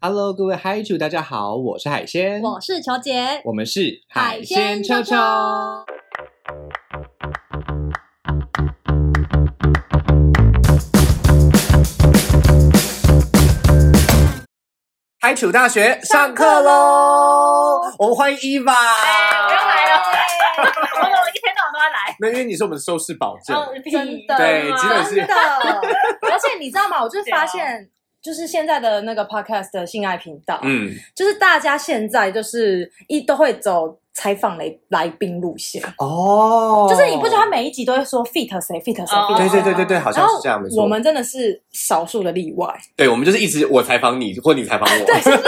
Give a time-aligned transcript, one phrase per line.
[0.00, 5.16] Hello，各位嗨主，大家好，我是海鲜，我是球姐，我们是海鲜秋秋。
[15.20, 17.80] 嗨主大学上课喽！
[17.98, 19.98] 我们欢迎伊娃，哎，我又来了，
[20.62, 22.16] 我怎么一天到晚都要来？
[22.20, 25.34] 那因为你是我们的收视保证，哦，真的，对基本是真的。
[26.30, 27.02] 而且你知道吗？
[27.02, 27.90] 我就是发现，
[28.28, 39.62] 就是现在的那个 podcast 的性爱频道，嗯，就是大家现在就是一都会走采访来来宾路线，哦，就是你不觉得他每一集都会说 fit 谁 fit 谁哦 fit 对谁？
[39.62, 40.82] 对对对对，好像是这样，没错。
[40.82, 45.38] 我们真的是少数的例外，对，我们就是一直我采访你，或你采访我，对，就是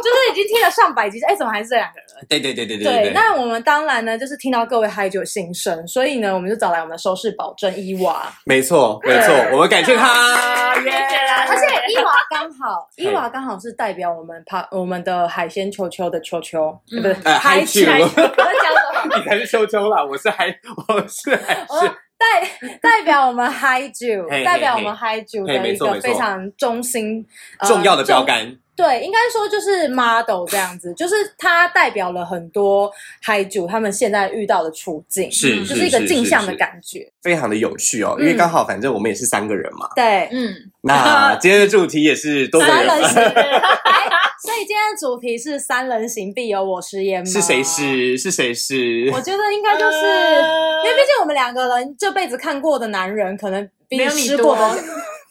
[0.00, 2.26] 就是已经听了上百集，哎，怎么还是这两个人？
[2.28, 17.80] 对对对对对对，那我们当然呢，就是听到各位嗨酒心声，所以呢，我们就找来我们的收视保证伊娃，没错没错，我们感谢他， 谢谢啦而且伊娃刚好，伊娃刚好是代表我们帕我们的海鲜球球的球球，不是呃嗨嗨球。
[17.80, 17.90] 球，
[18.22, 19.16] 我在讲什么？
[19.16, 20.46] 你才是秋秋啦，我是海，
[20.88, 27.24] 我是海我鲜，代代表我们嗨酒代表我们嗨酒的一个非常中心、
[27.58, 32.90] 呃重要的标重杆，对，应该说就是 model 这样子，就是它代表了很多
[33.22, 37.10] 海主他们现在遇到的处境，是嗯就是一个镜像的，感觉。
[37.22, 38.16] 非常的有趣哦。
[38.18, 44.10] 因为刚好反正我们也是三个人嘛，对，嗯，那 今天的主题也是三人人，行， 哎
[44.42, 47.26] 所以今天的主题是三人行必有我师焉吗？
[47.26, 47.62] 是谁？
[47.64, 49.10] 是是谁是？
[49.10, 54.82] 我觉得应该就是，因为毕竟我们两个人这辈子看过的男人，可能比你吃过的多，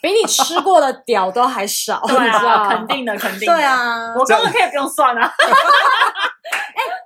[0.04, 3.56] 比你吃过的屌都还少， 对啊，肯定的，肯定的。
[3.56, 5.32] 对，啊，我根本可以不用算啊。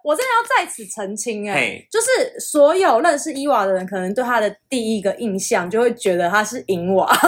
[0.08, 7.06] 我真的要在此澄清哎、嘿就是所有认识伊娃的人，可能对他的第一个印象就会觉得他是银娃，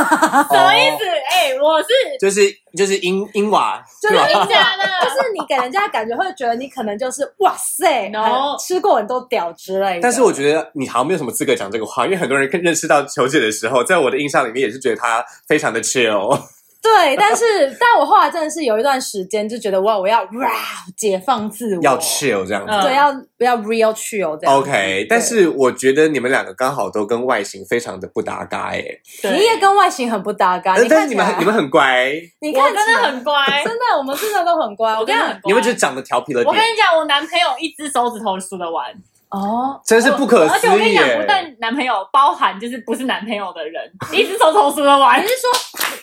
[0.50, 1.04] 什么意思？
[1.30, 1.90] 哎，我是
[2.22, 2.42] 就是
[2.78, 4.26] 就是银银娃，就是吧？
[4.28, 8.10] 真假的， 就是你给人家的感觉会觉得你可能就是哇塞
[8.66, 10.00] 吃过很多屌之类的。
[10.02, 16.40] 但是我觉得你好像没有什么资格讲这个话，因为很多人认识到球姐的时候，在我的印象里面也是觉得她非常的 chill。
[16.82, 17.44] 对，但是
[17.80, 20.52] 但我后来真的是有一段时间就觉得哇，我要哇
[20.96, 22.72] 解放自我，要 chill 这样子。
[22.72, 24.56] 嗯对，要要 real chill 这样。
[24.56, 28.82] OK，但是我觉得你们两个刚好都跟外形非常的不搭嘎哎、
[29.22, 33.34] 对你也跟外形很不搭嘎，呃你看你们你们很乖，你看真的很乖。
[33.64, 34.92] 真的，我们真的都很乖。
[34.94, 38.90] 我跟你讲你们只是长得调皮了点，我跟你讲，我男朋友一只手指头数得完，
[39.30, 41.26] 哦，真是不可而思议且我跟你讲，不！
[41.28, 45.28] 但男朋友，包含就是不是男朋友的人，一只手指头数得完你。
[45.28, 45.50] 是说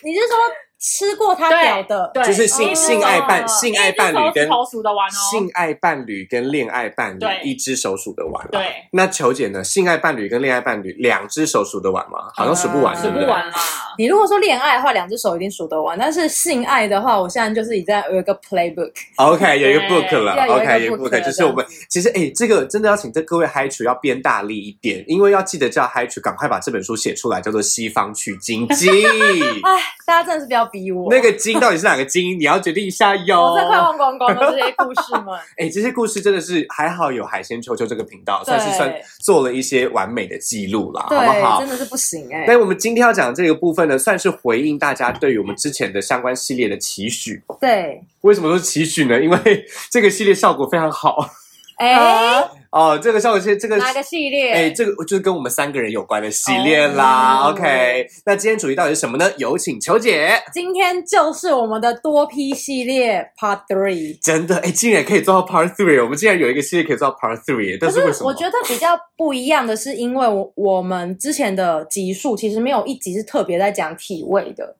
[0.02, 0.36] 你是说
[0.78, 2.10] 吃过他对屌的？
[2.14, 5.16] 对，就是性性爱伴性爱伴侣跟一只手指头数得完哦。
[5.30, 8.50] 性爱伴侣跟恋爱伴侣一只手数得完了。
[8.52, 9.64] 对，那球姐呢？
[9.64, 12.30] 性爱伴侣跟恋爱伴侣两只手数得完吗？
[12.34, 12.94] 好像数不完？
[12.96, 13.54] 数不完啦。
[13.98, 18.92] 你如果说恋爱的话，两只手一定数得完，但是性爱的话，我现在就是已经有一个 playbook。
[19.16, 28.86] OK，有一个 book 了，OK，有一个 book，就是我们其实哎，这个真的要请这各位嗨厨要编大力一点，因为要记得叫嗨厨赶快把这本书写出来，叫做《西方取经记》。
[29.66, 31.08] 哎，大家真的是不要逼我。
[31.10, 32.38] 那个金到底是哪个金？
[32.38, 33.40] 你要决定一下哟。
[33.54, 35.38] 我这快忘光光了，这些故事们。
[35.56, 41.68] 哎，这些故事真的是还好有海鲜球球这个频道，算是算做了一些完美的记录啦，好不好真？
[41.68, 47.42] 的是不行哎、但我们今天要讲的这个部分呢，算是回应大家对于我们之前的相关系列的期许。
[47.60, 49.20] 对，为什么说期许呢？
[49.20, 49.38] 因为
[49.90, 51.28] 这个系列效果非常好
[51.76, 52.50] 哎、哦。
[53.02, 54.52] 这个效果是这个哪个系列？
[54.52, 57.44] 哎，这个就是跟我们三个人有关的系列啦。
[57.44, 59.30] 哦 OK，那今天主题到底是什么呢？
[59.38, 60.30] 有请球姐。
[60.52, 64.18] 今天就是我们的多批系列 Part Three。
[64.20, 68.24] 真的，哎，竟然可以做到 Part Three，我们竟然有一个系列可以做到 Part Three，但可是为什么？
[68.24, 74.76] 是我觉得比较不一样的是，因为我我们之前的集数其实没有一集是特别在讲体位的，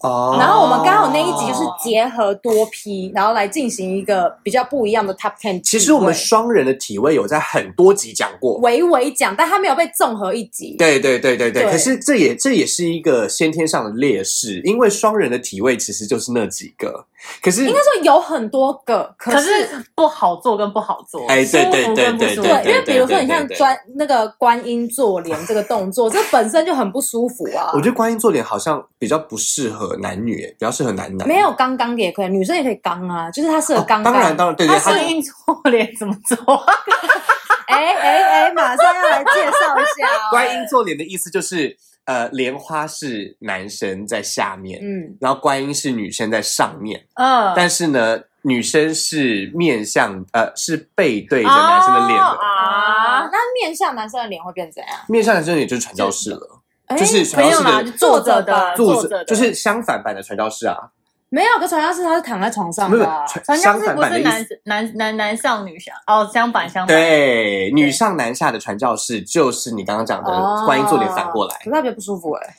[0.00, 5.60] 哦然后我们刚好那一集就是结合多批，然后来进行一个比较不一样的 Top Ten。
[5.62, 8.56] 其实我们双人的体位有在很多集讲过。
[8.58, 10.76] 微微讲，但它没有被综合一集。
[10.78, 17.06] 对对对对对，对可是这也这也是一个先天上的劣势，因为双人的体位其实就是那几个，
[17.42, 27.70] 可是应该说有很多个，可可是是不好做跟不好做，哎对对舒服对对跟不舒服对，因为比如说你像专那个观音坐莲这个动作，这本身就很不舒服啊。
[27.74, 31.28] 我觉得观音坐莲好像比较不适合男女，比较适合男男。
[31.28, 34.12] 没有刚刚也可以，女生也可以刚啊，就是它适合哦刚刚。
[34.12, 36.36] 当然当然，对对，他他是硬做脸怎么做？
[37.68, 40.30] 哎哎哎，马上要来介绍一下哦。
[40.30, 41.76] 观音坐莲的意思就是，
[42.10, 54.98] 呃，莲花是男生在下面，嗯，然后观音是女生在上面，嗯，但是呢，女生是面向呃是背对着男生的脸的，哦啊，那面向男生的脸会变怎样？
[55.06, 60.90] 面向男生的脸就是传教士了，哎就是传教士没有啦，就的坐着的，坐坐着的，就是相反版的传教士啊。
[61.30, 64.46] 没有可传教士他是躺在床上的啊，传传教士不是男。
[64.64, 66.94] 男男男上女下哦，相反相反。
[66.94, 72.56] 对，女上男下的传教士就是你刚刚讲的哦观音坐莲反过来，可是他比较不舒服哎、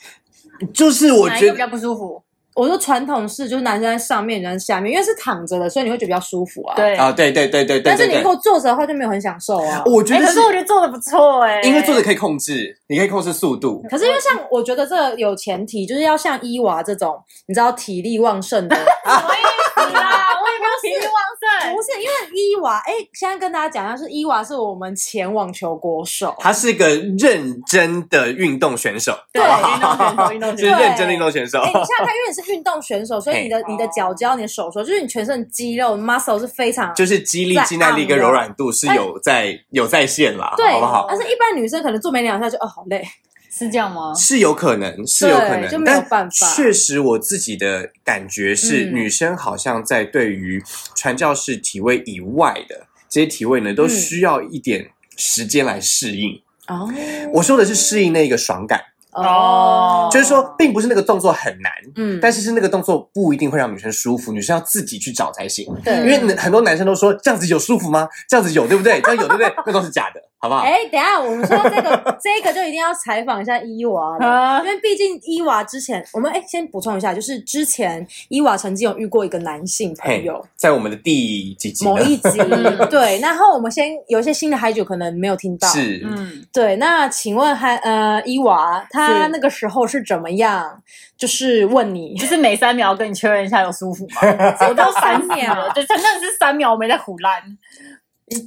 [0.73, 2.23] 就是我觉得比较不舒服？
[2.53, 6.75] 我说传统式就是男生在上面，女生在下面，因为是躺着的，所以你会觉得比较舒服啊。。
[6.75, 9.77] 对啊，对对对对对但是你如，果坐着的话，就没有很享受啊。
[9.77, 13.81] 哎，我觉得可是我觉得坐的不错哎，因为坐着可以控制，你可以控制速度。
[13.89, 17.15] 可是因为像我觉得这个有前提，就是要像伊娃这种，
[17.47, 19.43] 你知道体力旺盛的， 什么意
[19.75, 20.27] 思啦？
[20.41, 21.20] 我也没有体力旺盛
[21.69, 21.81] 不。
[21.81, 26.87] 是因为伊娃，哎，现在跟大家讲一下，是伊娃是我们前网球国手，他是个
[27.17, 30.77] 认真的运动选手，对，运动选手，运动是选手。
[30.79, 31.67] 认真的运动选手哎、。
[31.67, 41.05] 你现在看，因为你是运动选手，所以你的你的脚胶、你的手手，就是你全身的肌肉 muscle 是非常就是肌力、肌耐力跟柔软度是有在有在线啦，对，好不好？
[41.09, 43.03] 但是一般女生可能做没两下就哦好累，
[43.51, 44.13] 是这样吗？
[44.15, 50.63] 是有可能，是有可能，就没有但办法确实，我自己的感觉是，嗯女生好像在对于
[50.95, 56.41] 传教士体位以外的这些体位呢，都嗯需要一点时间来适应。
[56.67, 56.89] 哦
[57.33, 58.79] 我说的是适应那个爽感，
[59.11, 65.67] 哦就是说，并不是那个动作很难，嗯，但是是那个动作不一定会让女生舒服，女生要自己去找才行。
[65.83, 68.07] 对，因为很多男生都说这样子有舒服吗？
[68.29, 69.01] 这样子有对不对？
[69.01, 69.53] 这样有对不对？
[69.65, 70.61] 那都是假的，好不好？
[70.61, 74.17] 哎，等一下我们说这个 这个就一定要采访一下伊娃
[74.63, 81.85] 因为毕竟伊娃之前，我们哎先补充一下，就是之前伊娃曾经有遇过一个男性朋友，，在我们的第几集？
[81.85, 82.39] 某一集，
[82.89, 90.81] 对，然后我们先有一些新的嗨酒可能没有听到，是，嗯，对，那请问还呃伊娃他那个时候是怎么样？
[91.15, 94.21] 就是问你就是每三秒跟你确认一下有舒服吗？
[94.67, 97.39] 我都三秒了，对，真的是三秒，我没在胡乱。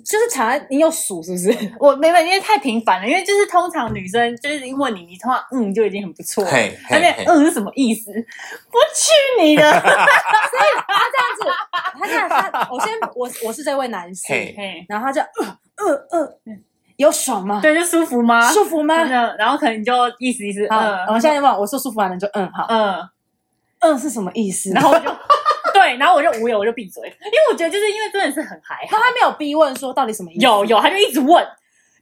[0.04, 1.56] 就是常常你有数是不是？
[1.78, 3.06] 我没有，因为太频繁了。
[3.08, 6.50] 因为就是通常女生就是问你，你通常嗯就已经很不错了。
[6.50, 8.10] 嘿那边嘿嘿，嗯是什么意思？
[8.12, 9.62] 我去你的！
[9.72, 11.44] 所以他这样子，
[12.00, 15.58] 他这样他，我先 我我是这位男性，嘿嘿然后他就嗯
[16.12, 16.62] 嗯嗯，
[16.96, 17.60] 有爽吗？
[17.60, 18.50] 对，就舒服吗？
[18.52, 19.04] 舒服吗？
[19.04, 23.08] 那然后可能你就意思意思，好，嗯我们现在问我说舒服完了你就嗯好，嗯，
[23.80, 24.70] 嗯是什么意思？
[24.72, 25.10] 然后我就
[25.74, 30.40] 对，然后我就无语，我就闭嘴，因为我觉得就是因为真的是很嗨，他他，还没有逼问说到底什么意思？
[30.40, 31.46] 有有，他就一直问。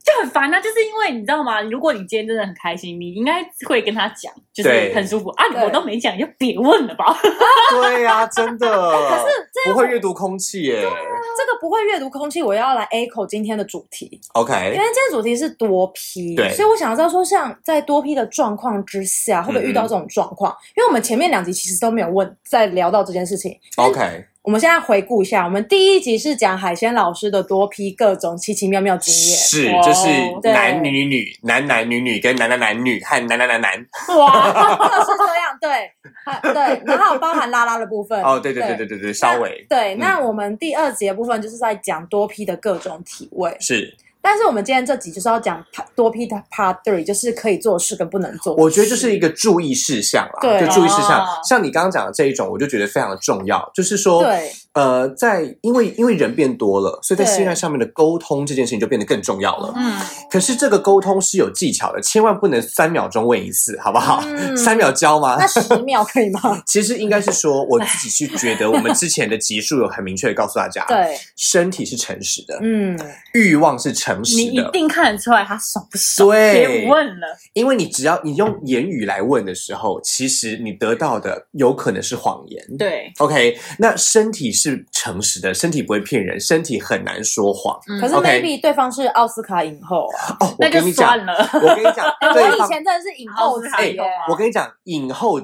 [0.05, 1.61] 就很烦啊，就是因为你知道吗？
[1.63, 5.45] 如果你今天真的很开心，你应该会跟他讲，就是很舒服啊。
[5.65, 7.17] 我都没讲，你就别问了吧。
[7.71, 8.69] 对呀、真的。
[8.69, 10.83] 可是这不会阅读空气耶。
[10.83, 20.55] 这个不会阅读空气，我要来 echo 今天的主题，OK，因为今天主题是多批，对所以我想要知道说，像在多批的状况之下，会不会遇到这种状况？
[20.77, 23.57] 因为我们前面两集其实都没有问，在聊到这件事情。
[23.77, 30.09] OK，我们现在回顾一下，我们第一集是讲海鲜老师的多批各种奇奇妙妙经验，是就是
[30.53, 33.87] 男女女、男男女女跟男男男女和男男男男。
[34.19, 34.53] 哇，
[34.89, 35.91] 就 是这样，对，
[36.25, 38.21] 还对，然后包含拉拉的部分。
[38.25, 43.97] 哦，对对对对对对，稍微对，嗯那我们第二集的部分就是在讲多批的各种体位，是。
[44.23, 45.63] 但是我们今天这集就是要讲
[45.97, 48.55] 多批的 Part Three，就是可以做事跟不能做。
[48.55, 51.41] 我觉得就是一个注意事项啦，对就注意事项哦。
[51.45, 59.73] 像你刚刚讲的这一种，我就觉得非常的重要，就是说，对呃，在因为因为人变多了，所以在对性爱上面的沟通这件事情就变得更重要了。
[59.77, 59.99] 嗯，
[60.31, 64.23] 可是这个沟通是有技巧的，千万不能三秒钟问一次，好不好？
[64.27, 65.37] 嗯三秒教吗？
[65.39, 66.63] 那十秒可以吗？
[66.67, 72.99] 其实应该是说，我自己是觉得，我们之前的集数有很明确的告诉大家， 对，身体是诚实的，嗯，
[73.35, 76.29] 欲望是诚实的你一，定看得出来他爽不爽。
[76.31, 77.27] 对别问了。
[77.53, 82.65] 因为你只要你用言语来问的时候，其实你得到的有可能是谎言。
[82.79, 87.79] 对，OK，那身体是诚实的，身体不会骗人，身体很难说谎。
[88.01, 91.51] 可是 maybe 对方是奥斯卡影后啊，哦，我那就跟你讲，算了。
[91.55, 93.95] 我跟你讲，我以前真的是影后级哎，
[94.29, 95.41] 我跟你讲，影后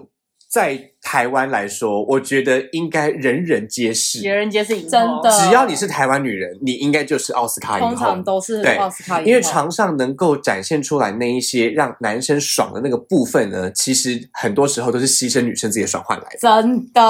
[0.49, 4.23] 在台湾来说，我觉得应该人人皆是。
[4.23, 8.25] 人人皆是影后真的只要你是台湾女人，你应该就是奥斯卡影后通常。
[8.25, 16.39] 都是对奥斯卡影后，因为床上能够展现出来那一些让男生爽的那个部分呢，其实很多时候都是牺牲女生自己的爽换来的。
[16.41, 17.01] 真的，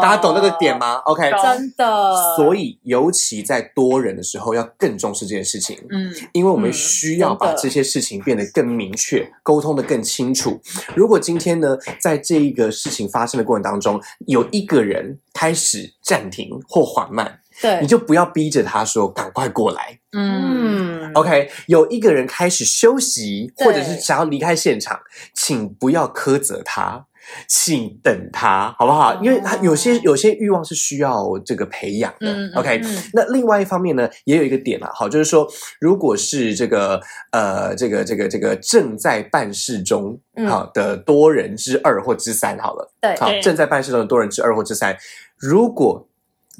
[0.00, 0.78] 大家懂那个点？
[0.78, 5.76] 吗？OK，懂真的，所以尤其在多人的时候，要更重视这件事情。
[5.90, 10.60] 嗯，因为我们嗯需要把这些事情变得更明确，沟通的更清楚。
[10.94, 20.00] 如果今天呢，在这一个事情发生的过程当中，有一个人开始暂停或缓慢，对你，就不要逼着他说赶快过来。
[20.12, 24.98] 嗯，嗯 OK，有一个人开始休息，或者是想要离开现场，
[25.34, 27.06] 请不要苛责他。
[27.48, 29.22] 请等他，好不好？
[29.22, 32.50] 因为他有些有些欲望是需要这个培养的。
[32.54, 33.02] OK，、嗯。
[33.12, 35.48] 那另外一方面呢，也有一个点啊，好，就是说，
[35.80, 37.00] 如果是这个
[37.32, 40.48] 呃，这个这个这个正在办事中嗯。
[40.48, 43.16] 好的多人之二或之三，好了，对。
[43.18, 44.96] 好，正在办事中的多人之二或之三，
[45.36, 46.08] 如果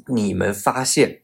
[0.07, 1.21] 你们发现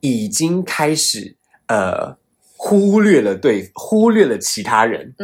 [0.00, 2.16] 已经开始呃
[2.60, 5.14] 忽略了对忽略了其他人，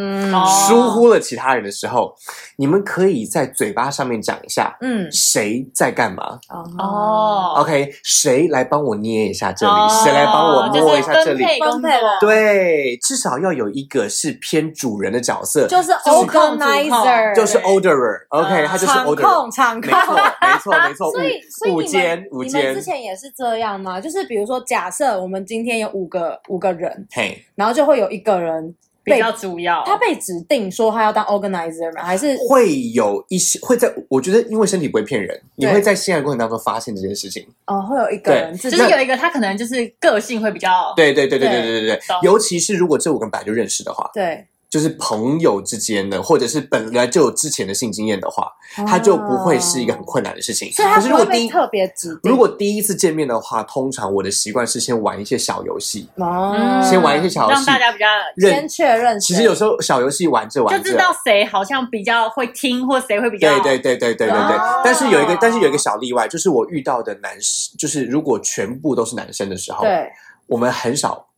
[0.68, 2.14] 疏忽了其他人的时候，
[2.56, 6.38] 你们可以在嘴巴上面讲一下嗯谁在干嘛。
[6.78, 9.72] 哦 OK，谁来帮我捏一下这里？
[9.72, 11.42] 哦谁来帮我摸一下这里？
[11.42, 18.26] 就是分配工作分配了对，至少要有一个是偏主人的角色，就是 organizer，就是 orderer。
[18.28, 19.22] OK，嗯他就是 orderer。
[19.22, 20.00] 控场控没。
[20.06, 21.10] 错，没错，没错。
[21.10, 24.00] 所以，所以午你们间五间你们之，前也是这样吗？
[24.00, 29.83] 就是比如说，假设我们今天有五个五个人，嘿，然后就会有一个人被比较主要。
[29.85, 32.02] 他被指定说他要当 organizer 吗？
[32.02, 37.47] 还是会有一些会在，我觉得因为身体不会骗人，你对会在性爱过程当中发现这件事情。
[37.66, 42.00] 哦，会有一个人自己就是有一个他可能就是个性会比较对对对对对对对对对。
[42.07, 48.50] 懂，尤其是如果这五个人本来就认识的话，对，就是朋友之间的，或者是本来就有之前的性经验的话，
[48.88, 50.69] 他就不会是一个很困难的事情。
[50.76, 52.28] 可是如果第一不会特别指定。
[52.28, 64.83] 如果第一次见面的话，通常我的习惯是先玩一些小游戏，哦，先玩一些小游戏让大，家比较先确认，其实有时候小游戏玩着玩着，就知道谁好像比较会听，或谁会比较对对对对对对对哦。
[64.85, 70.11] 但是有一个，但是有一个小例外，就是我遇到的男生，就是如果全部都是男生的时候，对
[70.49, 71.28] 我们很少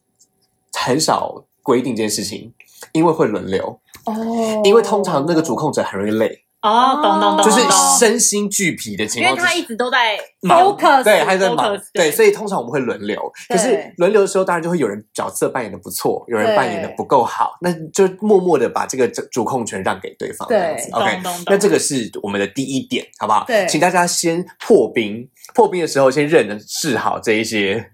[0.73, 2.50] 很少规定这件事情，
[2.93, 7.61] 因为会轮流，哦，因为通常那个主控者很容易累，哦，懂懂懂，就是
[7.99, 9.55] 身心俱疲的情况因为他。
[9.57, 13.19] 一直都在忙 focus，对，他在忙对，所以通常我们会轮流。
[13.49, 20.90] 可是轮流的时候，当然就会有人角色扮演的不错，有人扮演的不够好，那就默默的把这个主控权让给对方，这样子。
[20.93, 21.21] OK。
[21.47, 23.45] 那这个是我们的第一点，好不好？
[23.47, 27.90] 对请大家先破冰，破冰的时候先认识好这一些。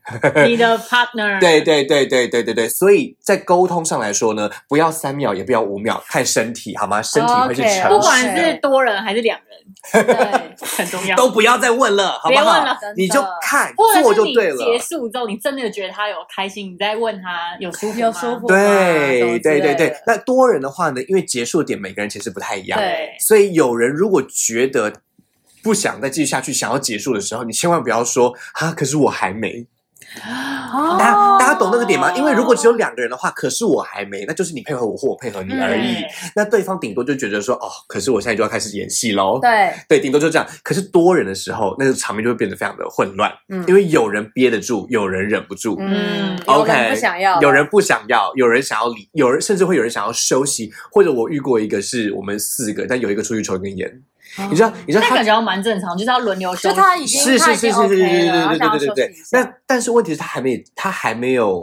[0.47, 7.00] 你的 partner 对对对对对对对，所以在沟通上来说呢，不要三秒，也不要五秒，看身体好吗？
[7.02, 9.38] 身体会是实不管是多人还是两
[9.92, 11.16] 人，对，很重要。
[11.16, 12.42] 都不要再问了，好不好？
[12.42, 14.56] 别问了你就看或者是你做就对了。
[14.56, 24.92] 结束之后，你真的觉得他有开心，你再问他有舒服吗有舒服对对对对，那多人的话呢，因为结束点每个人其实不太一样，对所以有人如果觉得
[25.62, 29.66] 不想再继续下去，想要结束的时候，你千万不要说啊，可是我还没。
[30.75, 32.12] 哦大家大家懂那个点吗？
[32.14, 35.95] 因为如果只有两个人的话，可是我还没，那就是你配合我或我配合你而已。
[35.95, 39.38] 对那对方顶多就觉得说，哦，可是我现在就要开始演戏喽。
[39.40, 40.47] 对，对，顶多就这样。
[40.62, 45.76] 可是多人的时候，那个场面就会变得非常的混乱，嗯因为有人憋得住，有人忍不住。
[45.78, 54.02] 嗯，OK，不想要，有人不想要，有人想要离，有人甚至会有人想要休息，或者我遇过一个是我们四个，但有一个出去抽一根烟，
[54.51, 56.69] 你知道，你知道他感觉要蛮正常，就是要轮流休息。
[56.69, 59.25] 就他已经是是是是是是 OK 了，然后对对对对对休息一。
[59.25, 59.39] 下。
[59.39, 61.62] 那但是问题是，他还没他还没有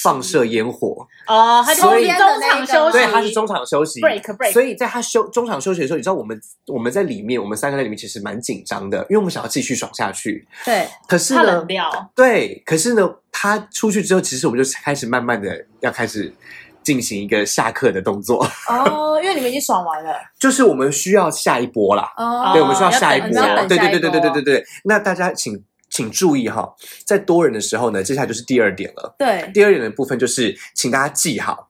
[0.00, 4.00] 放射烟火，哦，他所以是中场休息，对，他是中场休息。
[4.00, 10.46] Break break，所以在他休中场休息的时候，你知道我们我们在里面，我们三个在里面其实蛮紧张的，因为我们想要继续爽下去。
[10.64, 16.32] 对，可是呢他冷，掉，对，可是呢，他出去之后，其实我们就开始慢慢的要开始
[16.82, 22.12] 进行一个下课的动作，哦，因为你们已经爽完了， 就是我们需要下一波啦。
[22.16, 23.30] 哦，对，我们需要要下一波。
[23.68, 24.64] 对对对对对对对对。
[24.84, 29.14] 那大家请请注意哈，在多人的时候呢，接下来就是第二点了。
[29.18, 31.68] 对，第二点的部分就是，请大家记好，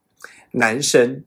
[0.52, 1.24] 男生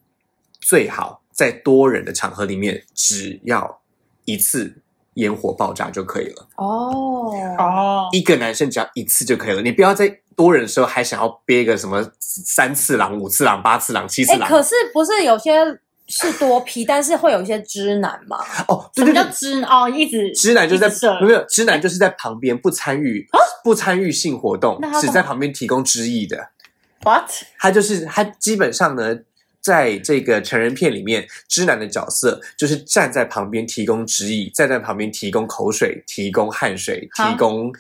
[0.60, 3.82] 最好在多人的场合里面，只要
[4.26, 4.82] 一次
[5.16, 6.48] 烟火爆炸就可以了。
[6.56, 14.50] 哦，哦，一个男生只要一次就可以了，你不要在多人的时候还想要憋个什么三次郎、五次郎、八次郎、七次哎，郎。
[14.50, 15.54] 可是不是有些
[16.08, 18.38] 是多批，但是会有一些知男嘛？
[18.68, 19.32] 哦，什么叫对对对。
[19.32, 19.90] 知哦？
[19.90, 20.90] 一直知男就在
[21.22, 23.28] 没有，知男就是在旁边不参与、
[23.64, 26.50] 不参与性活动只在旁边提供知意的。
[27.04, 27.30] what？
[27.58, 29.18] 他就是他基本上呢，
[29.62, 37.72] 在这个成人片里面，知男的角色就是站在旁边提供指引，站在旁边提供口水、提供汗水、提供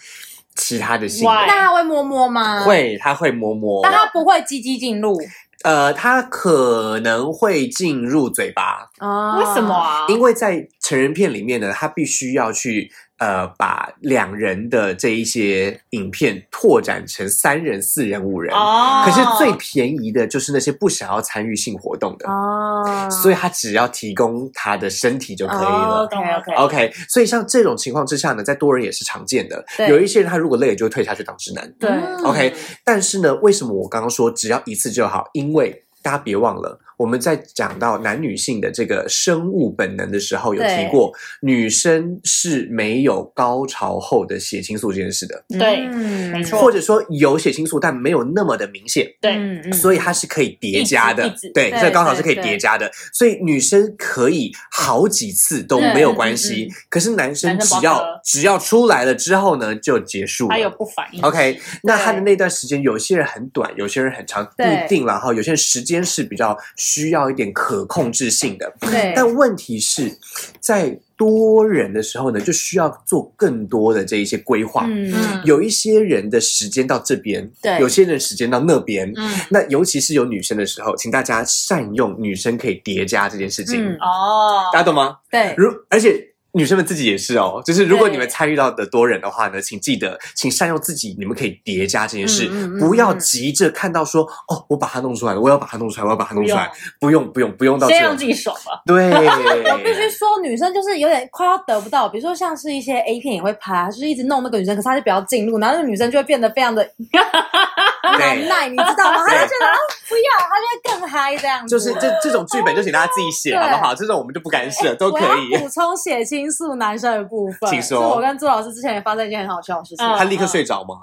[0.56, 1.26] 其他的性？
[1.26, 5.18] 那他会摸摸吗？，会，他会摸摸但，他不会积极进入
[5.64, 9.38] 呃，他可能会进入嘴巴，啊？
[9.38, 9.76] 为什么？
[9.76, 10.06] 啊？
[10.10, 12.92] 因为在成人片里面呢，他必须要去
[13.22, 18.52] 呃把两人的这一些影片拓展成三人、四人、五人。
[18.54, 23.08] 哦，可是最便宜的就是那些不想要参与性活动的，哦？
[23.12, 26.04] 所以他只要提供他的身体就可以了。
[26.04, 29.64] OK OK，OK，所以像这种情况之下呢，在多人也是常见的。
[29.78, 31.72] 对有一些人他如果累了就会退下去当直男。
[31.80, 35.30] 对嗯 OK 但是呢，为什么我刚刚说只要一次就好？
[35.34, 46.62] 因为大家别忘了，我们在讲到男女性的这个生物本能的时候，有提过女生是没有高潮后的血清素这件事的，对嗯没错。
[46.62, 49.08] 或者说有血清素，但没有那么的明显。
[49.20, 51.28] 对，所以它是可以叠加的。
[51.56, 60.54] 对，对这个高潮是可以叠加的，所以女生可以好几次都没有关系，可是男生只要只要出来了之后呢，就结束了。
[60.54, 61.22] 还有不反应。
[61.24, 65.34] OK，那他的那段时间，有些人很短，有些人很长，不一定了哈。
[65.34, 66.56] 有些人时间是比较
[66.92, 70.12] 需要一点可控制性的，对，但问题是
[70.60, 74.86] 在多人的时候呢，就需要做更多的这一些规划。
[74.88, 79.12] 嗯嗯有一些人的时间到这边，对有些人时间到那边。
[79.16, 85.18] 嗯，那尤其是有女生的时候，请大家善用女生可以叠加这件事情，嗯哦，大家懂吗？
[85.30, 98.82] 对，如而且女生们自己也是哦，就是如果你们参与到的多人的话呢，请记得，请善用自己，你们可以叠加这件事，嗯嗯嗯不要急着看到说哦，我把它弄出来了，我要把它弄出来，我要把它弄出来，不用不用不用到先让自己爽吧。
[98.86, 99.12] 对，
[99.72, 106.84] 我必须说，女生就是有点快要得不到，比如说像是一些 A 片也会拍，就是一直弄那个女生，可是她就比较进入，然后那个女生就会变得非常的
[108.20, 109.26] 难耐，你知道吗？
[109.26, 109.78] 她就觉得啊
[110.10, 111.74] 不要，她就会更嗨这样子。
[111.74, 113.96] 就是这这种剧本就请大家自己写好不好？
[113.96, 115.58] 这种我们就不干涉，都可以。
[115.58, 120.06] 补充写清素男生的部分，请说是我跟朱老师之前也发生一件很好笑的事情。
[120.06, 120.96] 嗯他立刻睡着吗？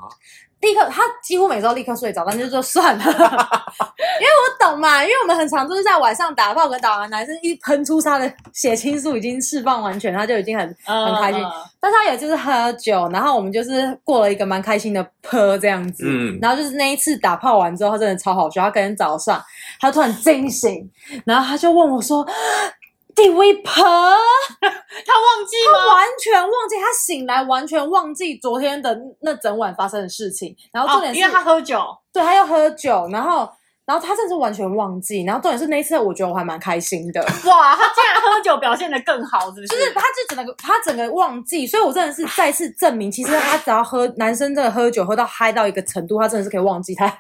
[0.61, 11.41] 立刻，他几乎每周立刻睡着，但是就算了， 因为我懂嘛，因为我们很常就是在晚上打炮跟打完，男生一喷出他的血清素已经释放完全，他就已经很很开心。
[11.41, 16.03] 嗯但是他也就是喝酒，然后我们就是过了一个蛮开心的坡这样子。
[16.05, 18.63] 嗯然后就是那一次打炮完之后，他真的超好笑。
[18.65, 19.41] 他隔天早上，
[19.79, 20.91] 他突然惊醒，
[21.25, 22.27] 然后他就问我说
[23.19, 23.75] ：“Did we 婆？
[24.63, 25.87] ”他忘记他吗？
[25.95, 30.57] 完全忘记，他醒来完全忘记昨天的那整晚发生的事情。
[30.73, 33.51] 然后重哦，点是，因为他喝酒，对他要喝酒，然后
[33.89, 35.25] 然后他甚至完全忘记。
[35.25, 37.21] 然后重点是那一次，我觉得我还蛮开心的。
[37.47, 39.69] 哇，他竟然喝酒表现的更好，是不是？
[39.69, 47.13] 就是他就整个他整个忘记，所以我真的是再次证明，其实他只要喝男生真的喝酒喝到嗨到一个程度，他真的是可以忘记他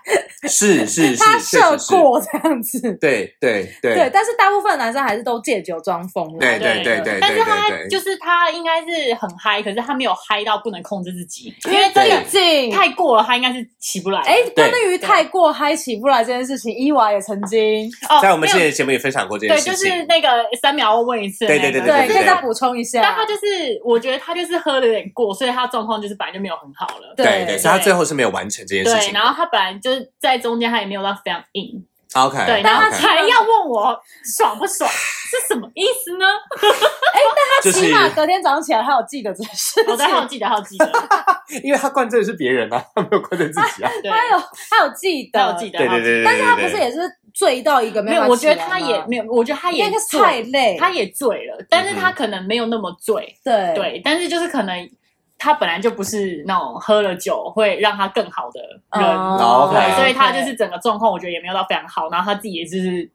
[0.46, 1.36] 是是 是，他。
[1.48, 2.78] 射过这样子。
[3.00, 6.38] 对对对对，但是大部分男生还是都借酒装疯了。
[6.38, 14.28] 对对对对对但是他就是他应该是很嗨，可是他没有嗨到不能控制自己，因因为毕为真的竟太过了，他应该是起不来的。
[14.28, 19.90] 哎，对关于太过嗨起不来这件事情，伊娃也曾经哦，在我们之前的节目也分享过这件对，就情。
[19.90, 20.28] 是那个
[20.60, 23.00] 三秒问一次的那个，对对对，对可以再补充一下。
[23.02, 27.14] 但他就是，我觉得他就是喝的有点过，所以他状况就是本来就没有很好了。
[27.16, 29.18] 对对对，所以他最后是没有完成这件事对，情的。
[29.18, 34.90] 然后他本来就是在中间，他也没有到非常硬，OK，对，然后 OK 才要问我爽不爽，
[35.28, 36.26] 是什么意思呢？
[36.26, 37.20] 哎，
[37.62, 39.92] 但他起码隔天早上起来，他有记得这件事情。
[39.92, 40.92] 我在好记得，他有记得，
[41.62, 43.90] 因为他灌醉的是别人啊，他没有灌醉自己啊。
[44.02, 47.00] 对，他有他有记得，他有记得，对对对但是他不是也是
[47.34, 53.74] 醉到一个没有，我觉得他也没有，我觉得他也应该是太累，他也醉了，但是嗯他可能没有那么醉，对。
[53.74, 54.90] 对，但是就是可能
[55.38, 58.60] 他本来就不是那种喝了酒会让他更好的
[59.00, 63.08] 人，哦对所以他就是整个状况，我觉得也没有到非常好，然后他自己也就是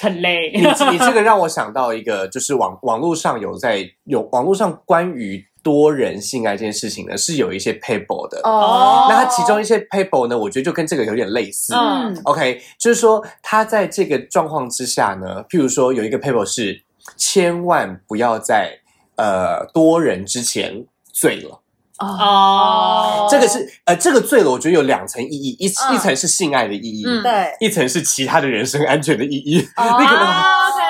[0.00, 8.40] 很累，你你这个让我想到一个，就是网网络上有在有网络上关于多人性爱这件事情呢，是有一些 paper 的。
[8.42, 11.74] 哦，那它其中一些 paper 呢，我觉得就跟这个有点类似。
[11.74, 16.82] 嗯嗯 OK，就是说他在这个状况之下呢，譬如说有一个 paper 是
[17.16, 18.78] 千万不要在
[19.16, 21.60] 呃多人之前醉了。
[21.98, 23.28] 哦。
[23.30, 25.94] 这个是呃，这个醉了，我觉得有两层意义，一、嗯。
[25.94, 29.60] 一层是性爱的意义，嗯对，一层是其他的人身安全的意义。
[29.76, 29.96] 哦。
[29.98, 30.82] 那个啊，OK，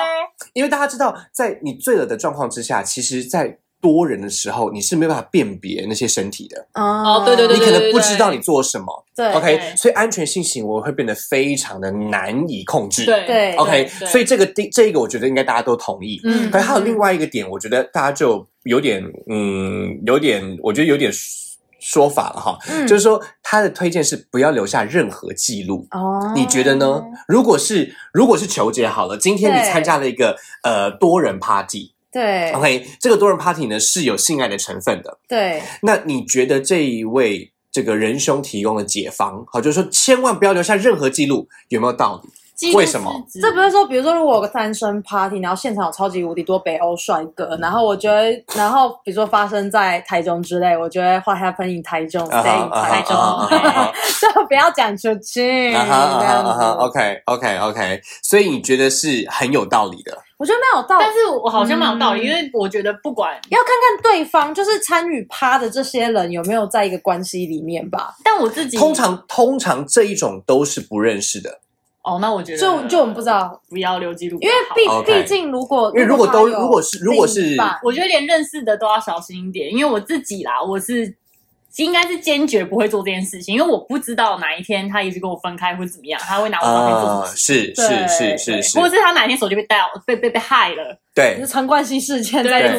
[0.53, 7.23] 因为大家知道，在你醉了的状况之下，其实，在多人的时候，你是没有办法辨别那些身体的，哦。
[7.25, 9.05] 对对对你可能不知道你做什么。
[9.15, 9.31] 对。
[9.33, 9.75] OK，对。
[9.75, 13.05] 所以安全性行为会变得非常的难以控制。
[13.05, 14.07] 对对 OK，对。
[14.07, 16.19] 所以这个第这个我觉得应该大家都同意。
[16.23, 16.49] 嗯。
[16.49, 21.11] 可是还有另外一个点，我觉得大家就有点嗯，有点，我觉得有点
[21.79, 22.87] 说法了哈，嗯。
[22.87, 25.87] 就是说他的推荐是不要留下任何记录。
[25.91, 27.03] 哦，你觉得呢？
[27.27, 29.71] 如果是如果是求解好了，今天你对。
[29.71, 35.17] 参加了一个呃多人 party，对 OK，这个多人 party 呢是有性爱的成分的。
[35.27, 42.29] 对那你觉得这一位这个仁兄提供的解方，好，就是说千万不要留下任何记录，有没有道理？
[42.73, 53.15] 为什么这不是说，比如说，如果有个单身 party，然后现场有超级无敌多北欧帅哥，然后我觉得，然后比如说发生在台中之类，我觉得 what happened in 台中啊哈 stay 啊 in 台中
[54.33, 55.71] 就不要讲出去。
[55.75, 60.17] ，OK OK OK，所以你觉得是很有道理的。
[60.37, 61.03] 我觉得没有道理。
[61.05, 62.25] 但，是我好像蛮有道理，嗯。
[62.25, 68.15] 因为我觉得不管，要看看对方，就是参与趴的这些人有没有在一个关系里面吧。
[68.23, 71.59] 但我自己通常通常这一种都是不认识的，
[72.03, 81.13] 哦，那我觉得就就我们不知道，不要留记录因为毕毕竟如果因为如果都如果是如果是我觉得连认识的都要小心一点，因为我自己啦，我是
[81.83, 91.47] 应该是坚决不会做这件事情，因为我不知道哪一天他也许跟我分开或者怎么样，他会拿我照片做什么呃，是是是是是或，者是他哪一天手机被带被被被害了，对是。
[91.47, 92.73] 陈冠希事件之类的，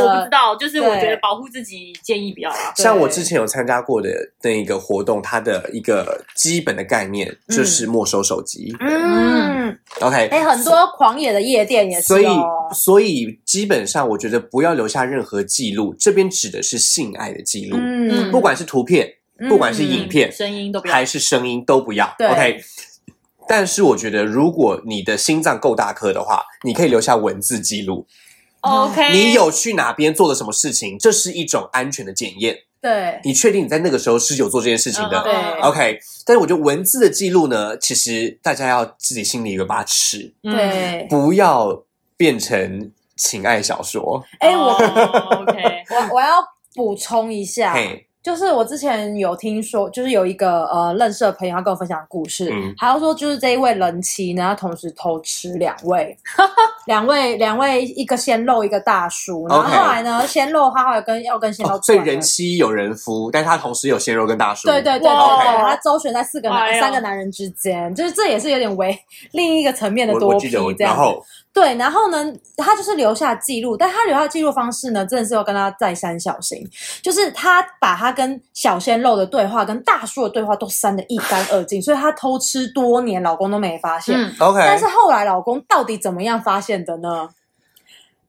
[0.00, 0.30] 我不知。
[0.30, 0.54] 道。
[0.56, 2.56] 就是我觉得保护自己建议比较好。
[2.76, 4.10] 像我之前有参加过的
[4.42, 8.74] 那一个活动，它的一个基本的概念就是没收手机。
[8.80, 12.70] 嗯，OK，哎，很多狂野的夜店也是所以哦。
[12.72, 17.76] 所以基本上我觉得不要留下任何记录，这边指的是性爱的记录，
[18.10, 19.14] 嗯不管是图片，
[19.48, 22.14] 不管是影片，声音都不要还是声音都不要。
[22.18, 22.60] 对 OK。
[23.46, 28.06] 但是我觉得，如果你的心脏够大颗的话，你可以留下文字记录。
[28.62, 29.12] OK。
[29.12, 32.58] 你有去哪边做了什么事情，这是一种安全的检验。
[32.80, 41.82] 对你确定你在那个时候是有做这件事情的、嗯嗯嗯 o k 但是我觉得文字的记录呢，其实大家要自己心里有把尺，嗯对，不要
[42.18, 44.22] 变成情爱小说。
[44.38, 46.34] 哎，我哦 OK，我我要
[46.74, 52.74] 补充一下，嘿，就是我之前有听说，就是有一个呃认识的朋友，他跟我分享故事，嗯。
[52.76, 56.16] 还要说就是这一位人妻呢，他同时偷吃两位，
[56.86, 64.68] 两位两位一个鲜肉一个大叔，然后 OK 后来呢，鲜肉他后来跟要跟鲜肉哦，所以人妻有人夫，但是他同时有鲜肉跟大叔。
[64.68, 66.80] 对对对对哇对，他周旋在四个男、哎呦。
[66.80, 68.98] 三个男人之间，就是这也是有点为
[69.32, 70.94] 另一个层面的我多批记得我，这样。
[70.94, 71.22] 然后
[71.54, 76.68] 对，然后呢，他就是留下记录，但他留下记录方式呢，真的是要跟他再三小心，
[77.00, 84.18] 就是他把他跟小鲜肉的对话、跟大叔的对话都删得一干二净，所以他偷吃多年，老公都没发现。
[84.18, 87.28] 嗯，OK，但是后来老公到底怎么样发现的呢？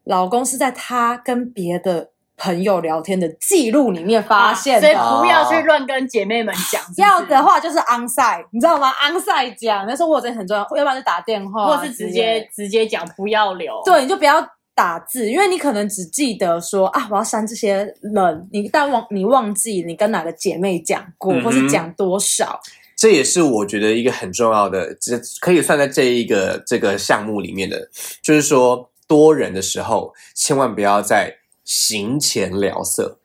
[0.03, 4.81] 老公是在他跟别的朋友聊天的记录里面发现的。
[4.81, 6.81] 所以不要去乱跟姐妹们讲。
[6.83, 12.45] 是不是要的，话就是 on site，你知道吗？on site 讲，那时候我真的很重要，要不然就打电话，或者是直接。
[12.55, 13.81] 直接讲，不要留。
[13.83, 22.59] 对，你就不要打字，因为你可能只记得说啊，我要删这些人，你但忘你忘记你跟哪个姐妹讲过，嗯或是讲多少。
[22.95, 27.89] 这也是我觉得一个很重要的，这可以算在这一个这个项目里面的，
[28.21, 31.35] 就是说多人的时候，千万不要在
[31.65, 33.17] 行前聊色，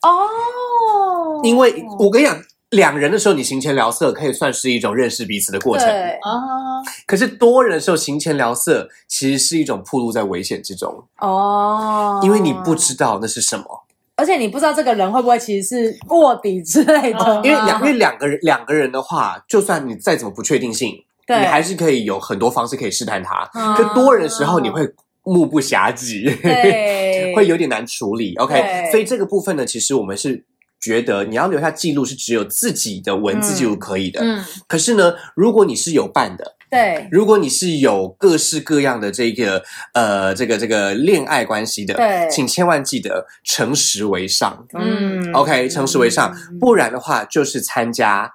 [0.00, 2.42] 哦因为我跟你讲。
[2.70, 5.86] 两人的时候，你行前聊色可以算是一种认识彼此的过程。
[5.86, 13.84] 对啊，可是多人的时候，行前聊色其实是一种暴露在危险之中，哦，因为你不知道那是什么。
[14.16, 20.96] 而且你不知道这个人会不会其实是卧底之类的，哦因为两因为两个人两个人的话，就算你再怎么不确定性，
[21.28, 23.48] 你还是可以有很多方式可以试探他。
[23.54, 24.82] 嗯可多人的时候，你会
[25.24, 28.34] 目不暇接，对 会有点难处理。
[28.36, 30.44] OK，所以这个部分呢，其实我们是
[30.80, 34.20] 觉得你要留下记录是只有自己的文字记录可以的。
[34.22, 44.66] 嗯，可是呢，如果你是有伴的，对如果你是有各式各样的这个呃这个这个恋爱关系的，对请千万记得诚实为上。
[44.74, 48.34] 嗯 OK，诚实为上，不然的话就是参加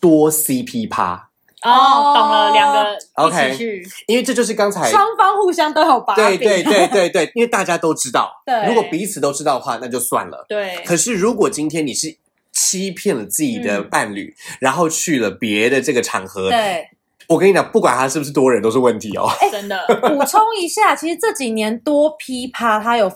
[0.00, 1.27] 多 CP 趴，
[1.62, 10.44] 哦，懂了，两个一 OK 起去，因为这就是刚才双方互相都有把柄，对对对对对，因为大家都知道， 对如果彼此都知道的话，那就算了。
[10.48, 12.16] 对，可是如果今天你是
[12.52, 16.88] 欺骗了自己的伴侣，然后去了别的这个场合，对。
[17.28, 19.28] 我跟你讲，不管他是不是多人，都是问题哦。
[19.52, 23.12] 真的， 补充一下，其实这几年多噼啪，他有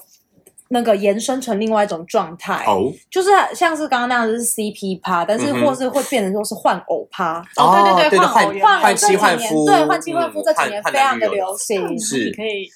[0.72, 2.90] 那个延伸成另外一种状态，哦。
[3.11, 7.44] 就是像是刚刚那样子是 CP 趴，但是或是会变成说是换偶趴。
[7.56, 12.24] 哦对对对对换偶换换换偶这几妻换夫，年对换妻换夫嗯这几年非常的流行，是。
[12.24, 12.66] 你可以，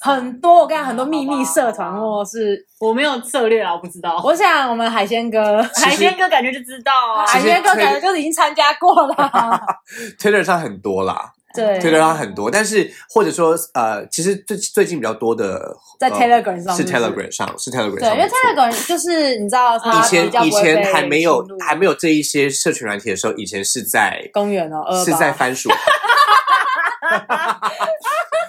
[0.00, 4.20] 很多我跟你讲很多秘密社团或是，我没有策略啊，我不知道。
[4.24, 9.14] 我想我们海鲜哥，海鲜哥感觉就知道啊，海鲜哥感觉就是已经参加过了，
[10.18, 11.80] Twitter 上很多啦对。
[11.94, 25.70] 上很多，但是或者说呃，其实最最近比较多的在呃 Telegram 上是是不是？Telegram 上是 Telegram 对，因为 Telegram 就是你知道它以前以前被还没有还没有这一些社群软体的时候，以前是在公园哦，是在番薯。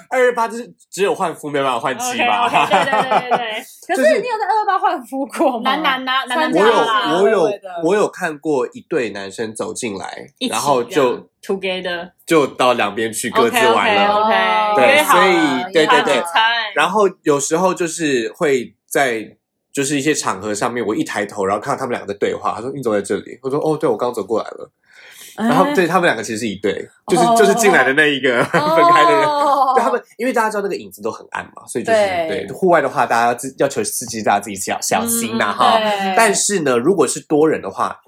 [0.09, 5.75] 二二八就是只有换肤没有办法换妻 OK 吧 OK，对对对对对，可是是你有在二二八换肤过吗？
[5.75, 14.13] 男男呐，男男我有我有我有看过一对男生走进来然后就 together 就到两边去各自玩了。
[14.15, 14.33] OK
[14.75, 16.23] 对所以对对对。
[16.73, 19.37] 然后有时候就是会在
[19.71, 24.71] 就是一些场合上面，我一抬头，然后看到他们两个在对话，他说你走在这里，我说哦，对我刚走过来了。
[25.35, 26.73] 哎，然后对他们两个其实是一对，
[27.07, 27.35] 就是哦。
[27.37, 29.23] 就是进来的那一个 分开的人。
[29.25, 29.73] 哦。
[29.75, 32.45] 对他们，因为大家知道那个影子都很暗嘛，所以就是对。
[32.47, 35.77] 对户外的话，大家自要求司机大家自己小小心呐、嗯哈。
[35.77, 36.13] 对。
[36.15, 37.99] 但是呢，如果是多人的话，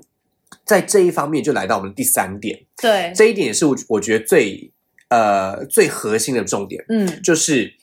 [0.68, 4.70] 在这一方面就来到我们第三点，对，这一点也是我我觉得最
[5.10, 7.74] 呃最核心的重点，嗯，就是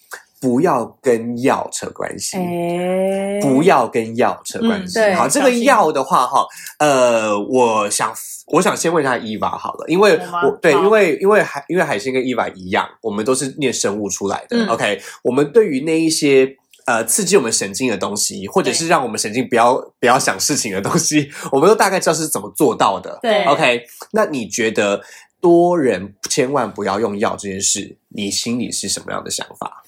[0.41, 2.37] 不要跟药扯关系。
[2.37, 5.01] 哎，不要跟药扯关系。
[5.13, 6.47] 好，这个药的话，哈，
[6.79, 8.13] 呃，我想
[8.49, 14.59] 我想先问一下伊娃好了，因为我对，因为因为海因为海星跟伊娃一样，我们都是念生物出来的。
[14.59, 16.57] 嗯 OK，我们对于那一些。
[16.87, 23.19] 呃，刺激我们神经的东西，或者是让我们神经不要不要想事情的东西，我们都大概知道是怎么做到的。
[23.23, 25.03] 对 OK，那你觉得
[25.41, 29.83] 多人千万不要用药这件事，你心里是什么样的想法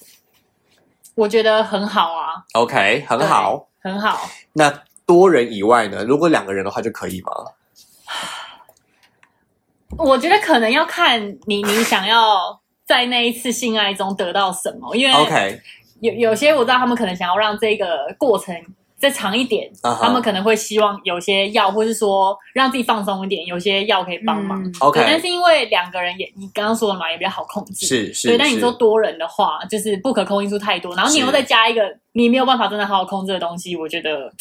[1.15, 3.67] 我觉得很好啊，？OK，很好。
[3.81, 4.29] 很好。
[4.53, 6.03] 那多人以外呢？
[6.03, 7.31] 如果两个人的话就可以吗？
[9.97, 15.61] 我觉得可能要看你你想要在那一次性爱中得到什么，因为 OK，
[16.01, 18.55] 有有些我知道他们可能想要让这个过程
[18.99, 19.69] 再长一点
[20.01, 24.59] 他们可能会希望有些药，或是说让自己放松一点，有些药可以帮忙。
[24.63, 24.73] 嗯。
[24.79, 27.85] OK，但是因为两个人也，你刚刚说了嘛，也比较好控制。
[27.85, 31.83] 是是，对，但你说多人的话，就是不可控因素太多，然后你又再加一个
[32.13, 34.31] 你没有办法真的好好控制的东西，我觉得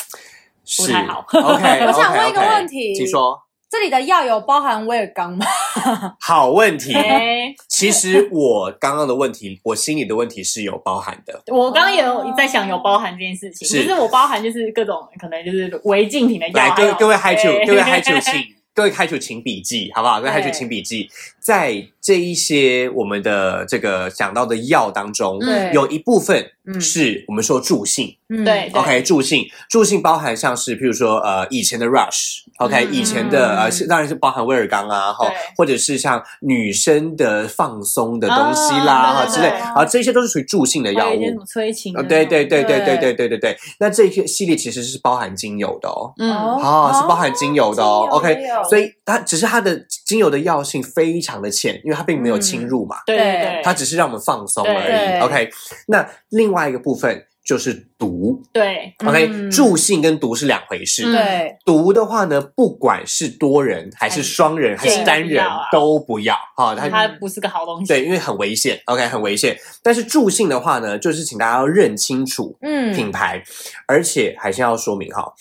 [0.78, 1.22] 不太好。
[1.28, 2.94] OK， 我想问一个问题。
[2.94, 3.38] 请说。
[3.68, 5.44] 这里的药有包含威尔刚吗？
[6.20, 6.94] 好问题。
[6.94, 11.42] 哎，其实我刚刚的问题，我心里的问题是有包含的。
[11.48, 18.32] 我刚刚也有在想有包含这件事情，是就是我包含就是各种可能就是违禁品的药，来，各位各位 Hi to 各位 Hi to 请
[18.72, 20.20] 各位 Hi to 请笔记，好不好？
[20.20, 25.72] 各位 Hi to 请笔记，在这一些我们的这个讲到的药当中，对。
[25.72, 26.80] 有一部分嗯。
[26.80, 28.16] 是我们说助性。
[28.28, 28.44] 嗯。
[28.44, 28.80] 对对。
[28.80, 32.94] OK，助性，助性包含像是譬如说呃以前的 Rush，OK，、嗯。
[32.94, 39.62] 以前的呃是当然是包含威尔刚啊哈，或者是像女生的放松的东西啦啊哈、之类，对对对。
[39.62, 41.44] 啊这些都是属于助性的药物。
[41.44, 43.06] 催情对对对对对对。
[43.06, 48.08] 对对对对，那这些系列其实是包含精油的哦，嗯，哦，是包含精油的哦。
[48.10, 48.36] OK，
[48.68, 55.20] 所以它只是它的精油的药性非常的浅，因为它并没有侵入嘛，对对对，它只是让我们放松而已。
[55.20, 55.50] OK，
[55.88, 58.42] 那另外一个部分就是毒。
[58.52, 61.04] 对 OK，、嗯助性跟毒是两回事。
[61.06, 68.80] 嗯对，毒的话呢，不管是多人还是双人还是单人建议不要啊都不要哈，它它不是个好东西，对，因为很危险。
[68.86, 69.56] OK，很危险。
[69.82, 73.42] 但是助性的话呢，就是请大家要认清楚嗯品嗯，牌，
[73.86, 75.32] 而且还是要说明哈，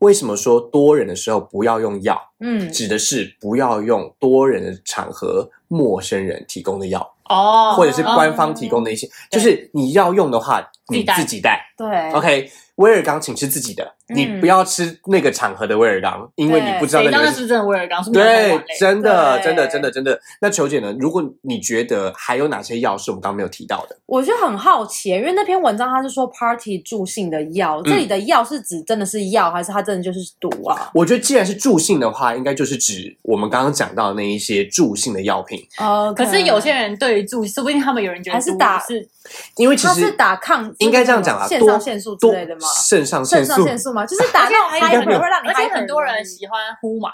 [0.00, 11.60] 为什么说多人的时候不要用药，嗯，指的是不要用多人的场合陌生人提供的药，哦，或者是官方提供的一些，就是你要用的话，你自己带。
[11.76, 12.12] 对。
[12.12, 18.02] OK，威尔刚请吃自己的，嗯你不要吃那个场合的威尔刚，因为你不知道那里面是不是真的威尔刚？
[18.04, 20.20] 是不是对真的，真的，真的，真的。
[20.40, 20.94] 那球姐呢？
[20.98, 23.96] 如果你觉得还有哪些药是我们刚刚没有提到的？
[24.06, 30.90] 我就很好奇，因为那篇文章它是说 party 助性的药，嗯这里的药是指真的是药，还是它真的就是毒啊？
[30.92, 39.08] 我觉得既然是助性的话，应该就是指我们刚刚讲到的那一些助性的药品，哦，可是有些人对于助，说不定他们有人觉得毒还是打是
[39.56, 42.68] 因为其实它是打抗，应该这样讲啦，肾多上腺素之类的吗？
[42.86, 43.42] 肾上腺
[43.78, 47.10] 素就是打会让你而且很多人喜欢呼麻，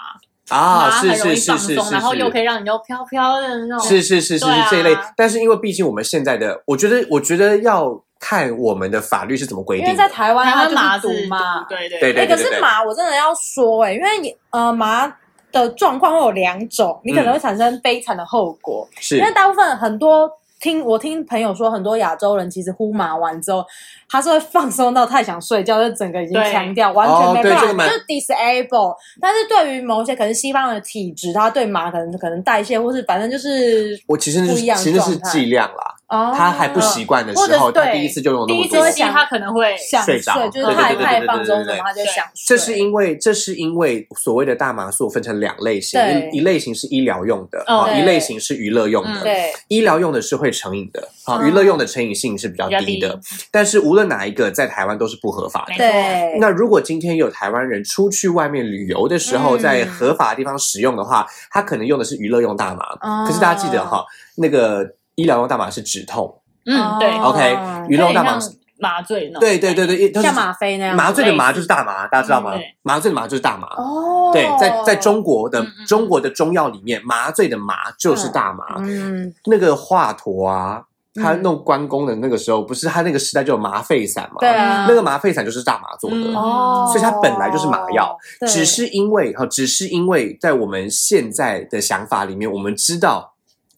[0.49, 3.87] 啊，很容易放是是是松，然后又可以让你又飘飘的那种。
[3.87, 4.97] 是是是是这一类。
[5.17, 9.91] 但是因为毕竟我们现在的，我觉得我觉得要看我们的法律是怎么规定的。
[9.91, 15.13] 为在台湾台湾麻是毒嘛，对对对可是麻我真的要说，哎，因为你呃麻
[15.51, 20.29] 的状况会有两种，你可能会产生悲惨的后果，嗯是因为大部分很多。
[20.61, 23.65] 听我听朋友说，很多亚洲人其实呼麻完之后，
[24.07, 28.95] 他是会放松到太想睡觉，就整个已经对强调，完全哦没办法，就 disable。
[29.19, 36.33] 但是对于某些可能西方的体质，他对麻可能可能代谢，或是反正就是我其实是不一样的其实那是状态剂量啦，哦。
[36.37, 39.01] 他还不习惯的时候，他第一次就用那么多第一次。
[39.11, 40.35] 他可能会想睡着。
[40.49, 41.27] 就是对对太太对对对对。
[41.27, 42.25] 放松他就想。
[42.45, 45.99] 这是因为这是因为所谓的大麻素分成两类型，
[46.31, 49.21] 一一类型是医疗用的，哦啊，一类型是娱乐用嗯的。
[49.21, 49.51] 对。
[49.69, 53.19] 医疗用的是会成瘾的，啊，嗯娱乐用的成瘾性是比较低的。
[53.49, 55.75] 但是无论哪一个，在台湾都是不合法的。
[55.77, 59.59] 对，那如果今天有台湾人出去外面旅游的时候，嗯。
[59.61, 62.83] 在合法的地方使用的话，他可能用的是娱乐用大麻。
[63.01, 63.25] 哦。
[63.27, 64.03] 可是大家记得哈，
[64.35, 64.83] 那个
[65.21, 66.41] 医疗用大麻是止痛。
[66.65, 67.09] 嗯对。
[67.17, 69.39] 哦，OK，娱乐用大麻是麻醉那种。
[69.39, 72.51] 对对对对，像吗啡那样麻醉的麻就是大麻，大家知道吗？
[72.81, 73.67] 麻醉的麻就是大麻。
[73.77, 78.75] 哦，对，在在中国的中国的中药里面，麻醉的麻就是大麻。
[78.79, 79.33] 嗯。
[79.45, 80.83] 那个华佗啊，
[81.15, 84.37] 他嗯弄关公的那个时候，不是他那个时代就有麻沸散嘛？
[84.39, 86.15] 对啊，那个麻沸散就是大麻做的。
[86.15, 86.35] 嗯。
[86.35, 93.30] 哦，所以它本来就是麻药，只是因为哈，只是因为在我们现在的想法里面，我们知道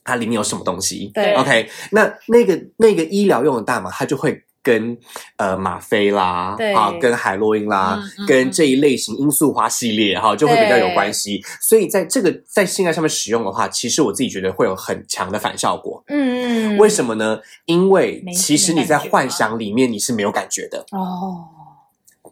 [0.03, 1.11] 它里面有什么东西。
[1.13, 4.97] 对 OK，那那个那个医疗用的大麻，它就会跟
[5.35, 11.43] 呃吗啡啦，对啊，跟海洛因啦，跟这一类型罂粟花系列哈，就会比较有关系。
[11.61, 16.01] 所以在这个在性爱上面使用的话，其实我自己觉得会有很强的反效果。
[16.07, 17.39] 嗯，为什么呢？
[17.65, 20.79] 因为其实你在幻想里面你是没有感觉的。
[20.91, 21.43] 哦，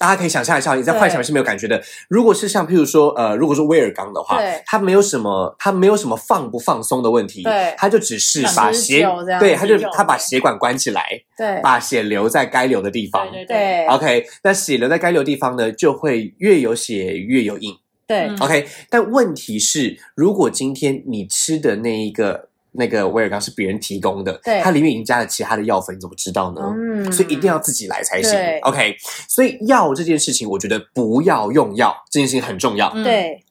[0.02, 1.00] 大家可以想象一下，你在对。
[1.00, 1.80] 幻想是没有感觉的。
[2.10, 7.76] 如果是像譬如说，呃，如果说威尔刚的话他，没有什么，他没有什么放不放松的问题，对。
[7.78, 9.08] 它就只是把血
[9.40, 11.04] 对，他就他把血管关起来，
[11.38, 11.62] 对。
[11.62, 13.30] 把血留在该流的地方。
[13.32, 13.46] 对。
[13.46, 13.58] 对。
[13.58, 17.78] 对 OK，那血留在该流的地方呢，就会越有血越有硬。
[18.08, 18.22] 对。
[18.22, 26.62] 嗯 OK，但问题是，如果今天你吃的那一个那个威尔刚是别人提供的，对它里面已经加了其他的药粉，你怎么知道呢？
[26.76, 28.40] 嗯所以一定要自己来才行。
[28.62, 28.96] OK，
[29.28, 32.92] 所以药这件事情，我觉得不要用药这件事情很重要。
[32.96, 33.44] 嗯对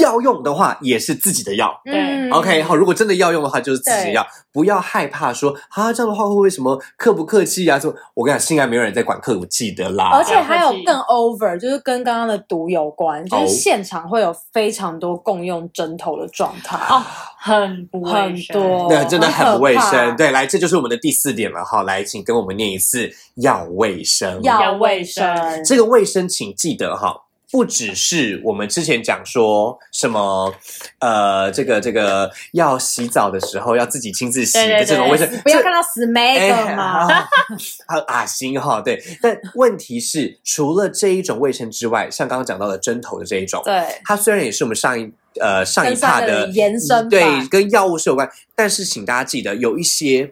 [0.00, 1.80] 要用的话，也是自己的药。
[1.84, 7.78] 对嗯 OK，好，如果真的要用的话，就是自己的药，不要害怕说啊，这样的话会不会什么客不客气啊？
[7.78, 10.10] 就我跟你讲，性爱没有人在管客不气的啦。
[10.12, 16.76] 而且还有更 over，就是跟刚刚的毒有关，就哦是现场会有非常多共用针头的状态。
[16.92, 17.02] 哦，
[17.38, 20.16] 很不卫很生多对，真的很不卫生。
[20.16, 21.82] 对，来，这就是我们的第四点了哈。
[21.82, 24.42] 来，请跟我们念一次要卫生。
[24.42, 27.23] 要卫生，这个卫生，请记得哈。
[27.54, 30.52] 不只是我们之前讲说什么，
[30.98, 37.06] 呃，这个这个要洗澡的时候要自己亲自洗的这种卫生，不要看到死每哎个嘛。
[37.86, 39.00] 啊啊行哈，对。
[39.22, 45.08] 但问题是，除了这一种卫生之外，像刚刚讲到的针头的这一种，对，它虽然也是我们上一
[45.40, 50.28] 呃上一跟上一个趴的的延伸吧对，跟药物是有关，但是请大家记得，有一些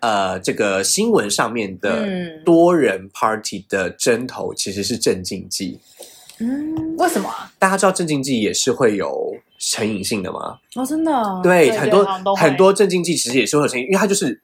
[0.00, 5.80] 呃这个新闻上面的嗯多人 party 的针头其实是镇静剂。
[6.00, 6.15] 嗯，
[6.98, 7.50] 为什么啊？
[7.58, 10.58] 大家知道镇静剂也是会有成瘾性的吗？
[10.74, 14.40] 哦，真的哦对，很多很多镇静剂其实也是会有成瘾，因为它就是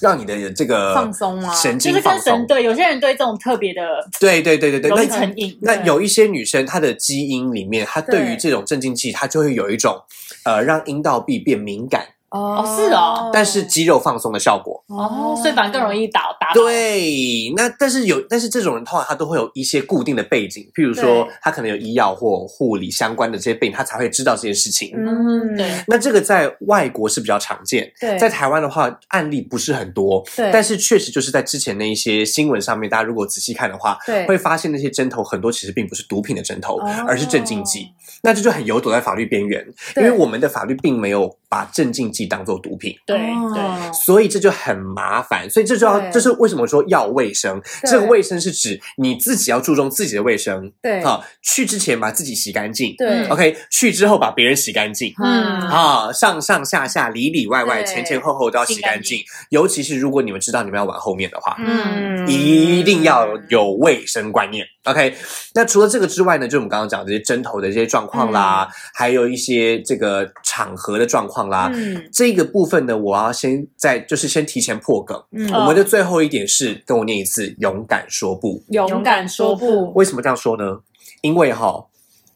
[0.00, 2.46] 让你的这个放松啊神经放松。
[2.46, 3.82] 对，有些人对这种特别的
[4.20, 5.58] 对对对对对，容易那成瘾。
[5.62, 10.00] 那有一些女生，她的基因里面，她对于这种镇静剂，她就会有一种
[10.44, 12.06] 呃让阴道壁变敏感，
[12.36, 13.30] 哦是哦。
[13.32, 14.82] 但是肌肉放松的效果。
[14.88, 16.60] 哦，所以反而更容易打打到。
[16.62, 24.92] 对，那但是有，但是这种人通常他都会有一些固定的背景，譬如说他可能有医药或护理相关的这些背景，他才会知道这件事情。
[24.96, 30.50] 嗯，对，那这个在外国是比较常见，对，在台湾的话案例不是很多，对。
[30.52, 34.26] 但是确实就是在之前那一些新闻上面，大家如果仔细看的话，对。
[34.26, 37.04] 会发现那些针头很多其实并不是毒品的针头，哦。
[37.06, 37.88] 而是镇静剂。
[38.22, 39.64] 那这就很游走在法律边缘，
[39.96, 42.94] 因为我们的法律并没有把镇静剂当做毒品。
[43.06, 43.52] 对哦。
[43.54, 46.10] 对，所以这就很麻烦，所以这就要，对。
[46.12, 47.60] 这是为什么说要卫生。
[47.84, 51.02] 这个卫生是指你自己要注重自己的卫生，对。
[51.02, 55.60] 好，去之前把自己洗干净对，OK，去之后把别人洗干净，嗯。
[55.68, 62.26] 啊，上上下下里里外外前前后后都要洗干洗干净，尤其是如果你们知道你们要玩后面的话，嗯。
[62.26, 64.66] 一定要有卫生观念。
[64.84, 65.14] OK，
[65.54, 71.70] 那除了这个之外呢，就我们刚刚讲的这些针头的这些状况啦，还有一些这个场合的状况啦。
[71.74, 75.22] 嗯这个部分呢，我要先在就是先提前破梗。
[75.32, 78.62] 嗯我们的最后一点是跟我念一次，勇敢说不。
[78.68, 80.80] 勇敢说不，为什么这样说呢？
[81.20, 81.84] 因为哈，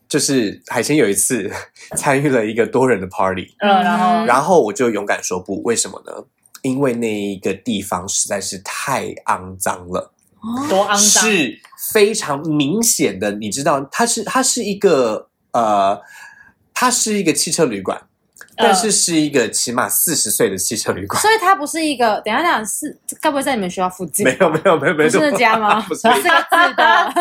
[0.07, 1.51] 就是海鲜有一次
[1.97, 5.63] 参与了一个多人的 party，嗯，然后然后我就勇敢说不。
[5.63, 6.13] 为什么呢？
[6.63, 10.13] 因为那一个地方实在是太肮脏了。
[10.69, 11.59] 多肮脏，是
[11.93, 15.99] 非常明显的，你知道，它是它是一个呃，
[16.75, 18.05] 它是一个汽车旅馆，呃
[18.63, 21.21] 但是是一个起码四十岁的汽车旅馆。
[21.21, 24.25] 所以它不是一个，等一下下是，该不会在你们学校附近？
[24.25, 25.81] 没有 没有没有没有，不是那家吗？
[25.89, 27.13] 不是 四个字的，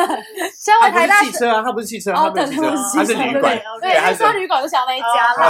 [0.58, 3.62] 现在它不回台大是汽车啊，它不是汽车，它哦，对，不是汽车它是旅馆。
[3.82, 5.50] 对，它是那时候旅馆就想那一家啦，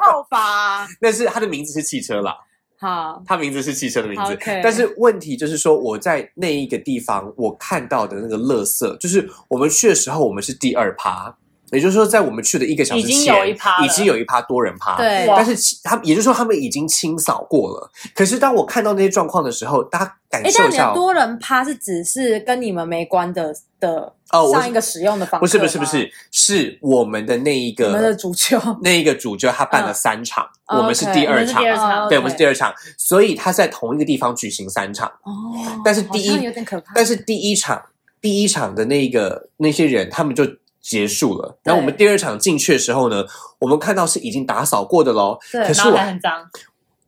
[0.00, 0.86] 号法。
[1.00, 2.36] 但是它的名字是汽车啦，
[2.78, 4.38] 好，它名字是汽车的名字。
[4.62, 11.34] 但是问题就是说，我在那一个地方我看到的那个垃圾，就是我们去的时候，我们是第二趴，
[11.72, 14.96] 也就是说，在我们去的一个小时前，已经有一趴已经有一趴多人趴。
[14.96, 17.90] 对，但是其他，也就是说，他们已经清扫过了。
[18.14, 31.66] 可是当我看到那些状况的时候，大家感哎，受一下哦，但你的多人趴是只是跟你们没关的的哦我上一个使用的方不是不是不是，是我们的那一个我们的个主球，那一个主角，他办了嗯三场，哦我们是第二场我们是第。
[31.66, 35.32] 二场哦对，我们是第二场，所以他在同一个地方举行三场，哦，
[35.84, 37.82] 但是第一有点可怕，但是第一场
[38.20, 40.44] 第一场的那个那些人，他们就
[40.88, 41.58] 结束了。
[41.64, 43.24] 然后我们第二场进去的时候呢，
[43.58, 45.36] 我们看到是已经打扫过的喽。
[45.50, 46.48] 对可是我很脏，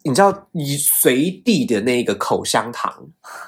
[0.03, 2.93] 你知道，你随地的那个口香糖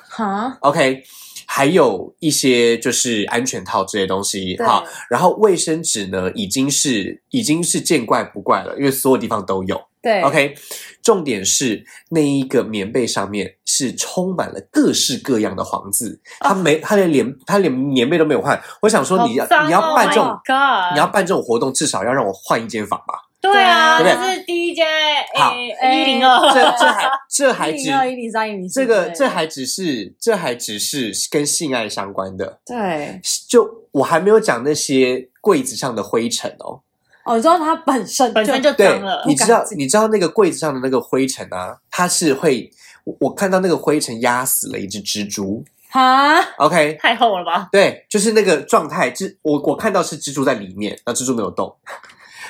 [0.08, 1.02] 哈，，OK，
[1.46, 4.84] 还有一些就是安全套这些东西哈。
[5.08, 9.80] 然后卫生纸呢，已经是已经是见怪不怪了，因为所有地方都有。
[10.02, 10.54] 对 OK，
[11.02, 18.60] 重点是那一个棉被上面是充满了各式各样的黄字，他没他连连他连棉被都没有换。
[18.82, 23.14] 我想说你要、你要办这种 Oh 你要办这种活动，至少要让我换一间房吧？
[23.42, 24.80] 对啊，对不这是 DJ
[25.34, 36.80] 好一零二，这这还 这还只一零二一零三一零四，这个这还只是这还只是跟性爱相关的，对就我还没有讲那些柜子上的灰尘哦。
[37.30, 42.68] 哦，你知道它本身本身就对脏了，你知道你知道那个柜子上的那个灰尘啊，它是会
[43.04, 45.64] 我我看到那个灰尘压死了一只蜘蛛。
[45.90, 47.68] 哈，OK，太厚了吧？
[47.70, 51.72] 对，就是那个状态，蜘我我看到是蜘蛛在里面，那蜘蛛没有动。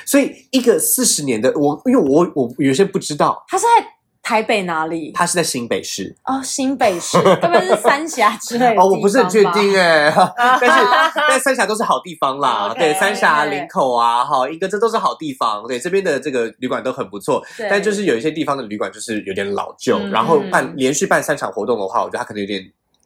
[0.05, 3.87] 所以一个四十年的我，因为我我有些不知道，它是在
[4.23, 5.11] 台北哪里？
[5.13, 8.81] 他是在新北市哦，新北市， 特别是三峡之类的？
[8.81, 9.75] 哦，我不是很确定。
[9.77, 22.63] 哎， 但是啊但三峡都是好地方啦对，三峡、林口啊，哈，一个这都是好地方，对，这边的这个旅馆都很不错，但就是有一些地方的旅馆就是有点老旧，嗯然后办连续办三场活动的话，我觉得他可能有点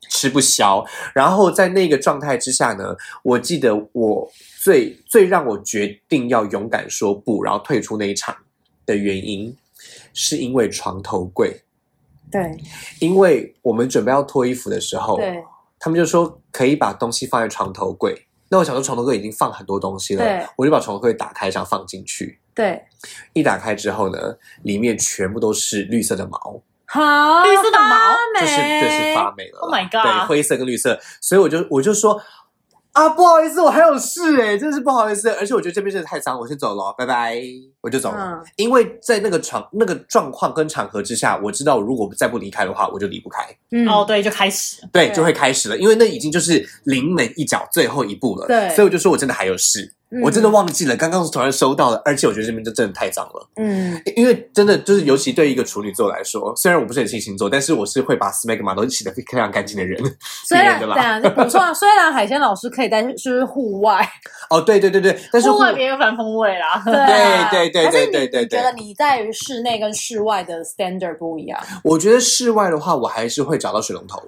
[0.10, 0.84] 吃不消。
[1.14, 4.30] 然后在那个状态之下呢，我记得我
[4.62, 8.36] 最最让我决定要勇敢说不，然后退出那一场
[8.86, 9.56] 的原因，
[10.16, 11.62] 是因为床头柜，
[12.32, 12.58] 对。
[13.00, 15.44] 因为我们准备要脱衣服的时候，对。
[15.78, 18.26] 他们就说可以把东西放在床头柜。
[18.50, 22.40] 那我想说床头柜已经放很多东西了对，我就把床头柜打开，想放进去。
[22.54, 22.82] 对，
[23.34, 24.18] 一打开之后呢，
[24.64, 28.16] 里面全部都是绿色的毛，好，绿色的毛？
[28.36, 29.60] 发就是霉就是发霉了。
[29.60, 32.22] Oh my god 对，灰色跟绿色，所以我就我就说
[32.96, 35.30] 啊，不好意思，我还有事哎、真的是不好意思。
[35.32, 37.38] 而且我觉得这边真的太脏，我先走了，拜拜，
[37.82, 38.18] 我就走了。
[38.18, 43.44] 嗯因为在那个场那个状况跟场合之下，我知道如果再不离开的话，我就离不开。
[43.72, 48.48] 嗯哦，对，就开始对就会开始了，因为那已经就是临门一脚最后一步了。
[48.48, 50.22] 对所以我就说我真的还有事，嗯。
[50.22, 60.02] 我真的忘记了，刚刚是突然收到了，而且我觉得这边就真的太脏了，嗯，因为真的就是，尤其对一个处女座来说，虽然我不是很信星座，但是我是会把洗得非常干净的人。
[60.46, 64.08] 虽然对啊，就补充啊，虽然海鲜老师可以在就是户外，
[64.50, 66.82] 哦，对对对对，但是户外别有反风味啦。
[66.86, 67.50] 对啊。
[67.52, 71.60] 对对对对对觉得你在于室内跟室外的 standard 不一样？
[71.84, 74.22] 我觉得室外的话，我还是会找到水龙头。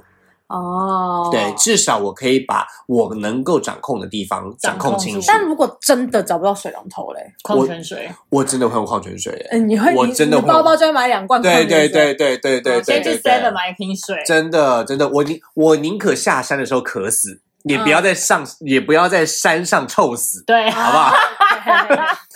[0.48, 1.30] 哦？
[1.32, 5.26] 对，至少我可以把我能够掌控的地方掌控清楚。
[5.28, 9.48] 但如果真的找不到水龙头嘞，矿泉水，我真的会用矿泉水耶。
[9.52, 14.16] 嗯，你会我真的会包包就会买两罐对，对对对对对对先去 Seven 买一瓶水。
[14.26, 21.15] 真的真的，我宁我宁可下山的时候渴死，也嗯不要在上，也不要在山上臭死，对，好不好？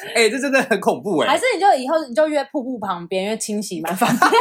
[0.02, 4.38] 对 哎、这真的很恐怖哎、还是你就以后你就约瀑布旁边，因为清洗蛮方便的，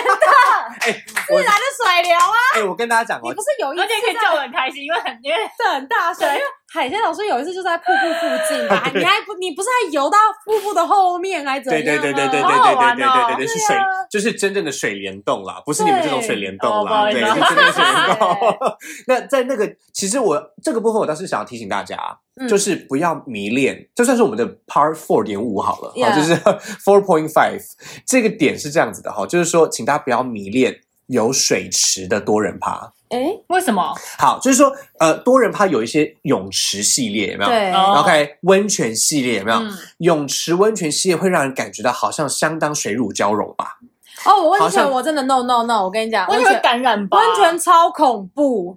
[0.81, 2.37] 哎、我自然的水流啊。
[2.57, 6.41] 哎、我跟大家讲哦你不，是有一次而且可以叫我很开心，因为很因为这很大声，因为
[6.73, 12.01] 海鲜老师有一次就在瀑布附近吧， 你还不你不是还游到瀑布的后面还怎对样、啊？
[12.01, 13.77] 对对对对对对对对玩哦对对对，是水
[14.09, 18.37] 就是真正的水帘洞啦，不是你们这种水帘洞啦，对，是真正的水帘洞。
[19.09, 21.97] 那在那个，其实我这个部分，我倒是想要提醒大家，
[22.41, 22.47] 嗯。
[22.47, 26.37] 就是不要迷恋，就算是我们的 Part Four 点五好了，就是
[26.85, 27.63] Four Point Five
[28.07, 32.93] 这个点是这样子的哈，就是说，请大家不要迷恋有水池的多人趴。
[33.11, 33.95] 哎，为什么？
[34.19, 37.51] 好，就是说，呃，多人趴有一些泳池系列，有没有？
[37.51, 39.59] 对，哦 OK，温泉系列有没有？
[39.59, 43.79] 嗯泳池温泉系列会让人感觉到好像相当水乳交融吧？
[44.25, 47.19] 哦，我温泉我真的 no no no，我跟你讲，温泉会感染吧？
[47.19, 48.77] 温泉超恐怖，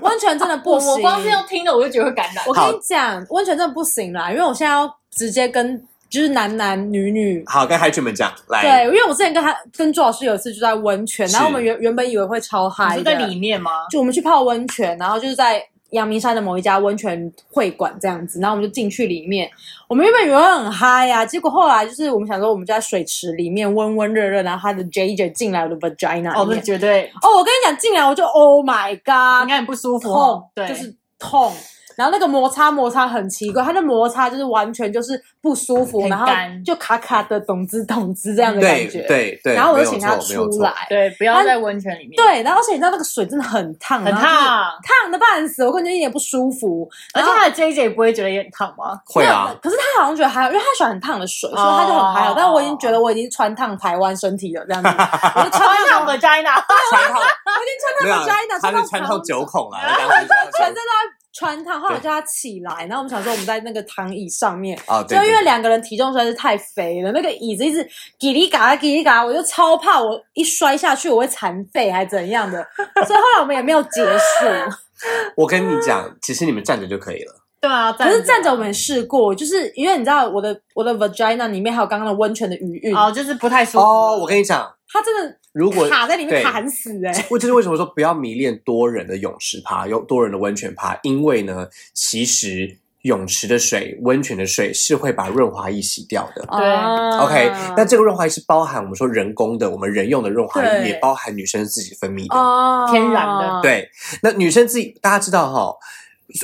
[0.00, 0.88] 温泉真的不行。
[0.88, 2.44] 我我光是用听的，我就觉得会感染。
[2.46, 7.42] 我跟你讲，温泉真的不行啦，因为我现在要直接跟就是男男女女。
[7.46, 13.70] 好，跟海犬们讲，来，对，因为我之前跟他跟朱老师有一次就在温泉，然后我们原原本以为会超嗨是在里面吗？
[13.90, 19.50] 就我们去泡温泉，然后就是在阳明山的某一家温泉会馆这样子，然后我们就进去里面，
[19.88, 31.52] 我们原本以为很嗨呀、结果后来就是我们想说我们就在水池里面温温热热，然后他的 J J 进来我的 vagina 哦，那，绝对哦，我跟你讲进来我就 Oh my God，该很不舒服痛哦。，对，就是痛。
[32.00, 36.26] 然后那个摩擦摩擦很奇怪，它的摩擦就是完全就是不舒服，然后
[36.64, 39.02] 就卡卡的，懂之懂之这样的感对觉。
[39.06, 46.88] 对对，然后我就请他出来，对，不要在温泉里面。，对，然后而且你知道那个水真的很烫，很烫，烫的半死，我感觉一点不舒服。
[47.12, 48.98] 而且他的 J J 不会觉得也很烫吗？
[49.04, 52.32] 会啊可是他好像觉得还好，因为他喜欢很烫的水，所以他就很还好。
[52.32, 54.88] 哦但我已经觉得我已经穿烫台湾身体了，这样子，
[55.36, 60.26] 我就穿穿烫，烫 vagina，穿烫，我已经穿烫没有啊 vagina，他穿是穿套九孔，孔啦，当时
[60.56, 61.80] 全身都在穿烫。
[61.80, 67.82] 后来我叫他起来，然后我们想说我们在那个躺椅上面，啊，就因为两个人体重实在是太肥了，那个椅子一直
[68.18, 72.66] 叽里嘎啦叽里嘎啦，我就超怕我一摔下去我会残废还怎样的，
[73.06, 74.46] 所以后来我们也没有结束。
[75.36, 77.39] 我跟你讲，其实你们站着就可以了。
[77.60, 83.80] 对啊，可是站着我没们试过，就是因为你知道我的我的 vagina 里面还有刚刚的温泉的余韵，哦，就是不太舒服。
[83.80, 96.42] 哦，我跟你讲，它真的如果卡在里面卡很死哎、我就是为什么说不要迷恋多人的泳池趴，有多人的温泉趴，因为呢，其实泳池的水、温泉的水是会把润滑液洗掉的。
[96.50, 96.66] 对。
[96.66, 102.34] 啊 OK，那这个润滑液是包含我们说人工的，我们人用的润滑液，也包含女生自己分泌的。
[102.38, 102.88] 哦。
[102.90, 103.60] 天然的。
[103.62, 103.88] 对，
[104.22, 105.74] 那女生自己大家知道哈、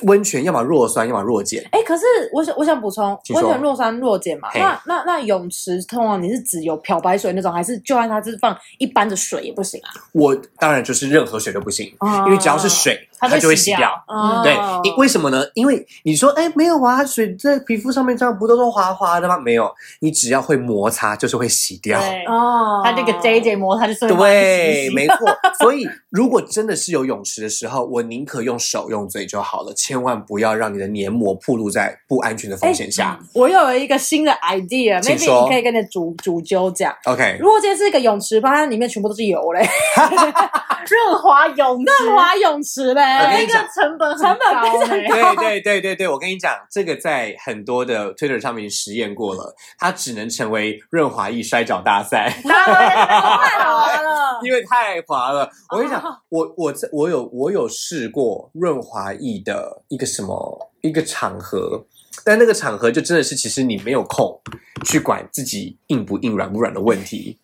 [0.03, 1.62] 温泉要么弱酸，要么弱碱。
[1.70, 9.89] 哎、可是我想我想补充，温泉弱酸弱碱嘛，那那那泳池通常你是只有漂白水那种，还是就算它是放一般的水也不行啊？
[10.12, 14.05] 我当然就是任何水都不行，哦因为只要是水，它它就会洗掉洗掉。
[14.09, 14.55] 哦对，
[14.91, 15.45] 因为什么呢？
[15.55, 19.39] 因为你说，哎，没有啊，水在皮肤上面这样不都是滑滑的吗？
[19.39, 21.99] 没有，你只要会摩擦，就是会洗掉。
[22.29, 25.17] 哦，它这个 J J 摩擦就是对， 没错。
[25.59, 33.19] 所以，如果真的是有泳池的时候，我宁可用手用嘴就好了，千万不要让你的黏膜暴露在不安全的风险下。
[33.33, 39.61] 我又有一个新的 idea，maybe 请说你可以跟你的主主揪讲，OK，如果今天是一个泳池吧，它里面全部都是油嘞，
[40.89, 52.30] 润滑泳池，润滑泳池嘞，那个我跟你讲成本成本高非常高 对对对对对，我跟你讲，这个在很多的 Twitter 上面实验过了，它只能成为润滑液摔跤大赛。
[52.44, 54.40] 太好了。
[54.42, 55.48] 因为太滑了。
[55.70, 61.86] 我跟你讲哦，我我这我有我有试过润滑液的一个什么一个场合，
[62.24, 64.38] 但那个场合就真的是，其实你没有空
[64.84, 67.38] 去管自己硬不硬、软不软的问题，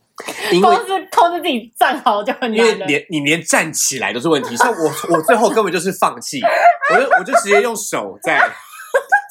[0.53, 0.77] 因为
[1.11, 2.75] 控制自己站好就很因为。
[2.87, 4.57] 连你连站起来都是问题。
[4.57, 6.41] 像我我最后根本就是放弃，
[6.95, 8.39] 我就我就直接用手在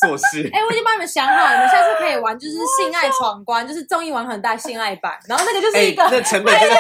[0.02, 0.50] 做事。
[0.54, 6.76] 哎、我已经帮你们想好了，你们下次可以玩，就是性爱闯关，就是综艺玩很大性爱版，然后那个就是哎一个，，那成本那个，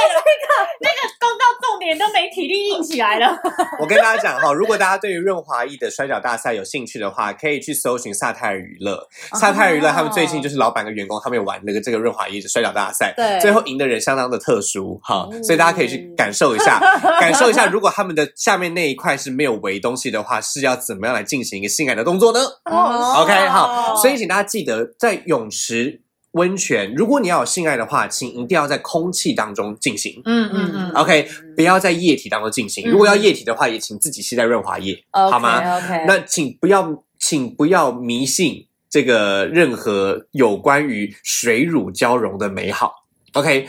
[1.19, 3.37] 攻到重点都没体力硬起来了。
[3.79, 9.07] 我跟大家讲哈，如果大家对于润滑液的摔跤大赛有兴趣的话，可以去搜寻萨泰尔娱乐。
[9.33, 16.79] 萨泰尔娱乐他们最近就是老板跟员工他们有玩那个这个润滑液的摔跤大赛，对最后赢的人相当的特殊哈，哦所以大家可以去感受一下，
[17.19, 22.39] 感受一下，如果他们的下面那一块是没有围东西的话，是要怎么样来进行一个性爱的动作呢？
[22.65, 26.01] 哦 OK，好，所以请大家记得，在泳池、
[26.31, 30.21] 温泉，如果你要有性爱的话，请一定要在空气当中进行。
[30.25, 32.87] 嗯嗯嗯，OK，不要在液体当中进行。
[32.87, 43.05] 嗯如果要液体的话，也请自己吸在润滑液，好吗？？OK，那请不要，请不要迷信这个任何有关于水乳交融的美好。
[43.33, 43.67] OK，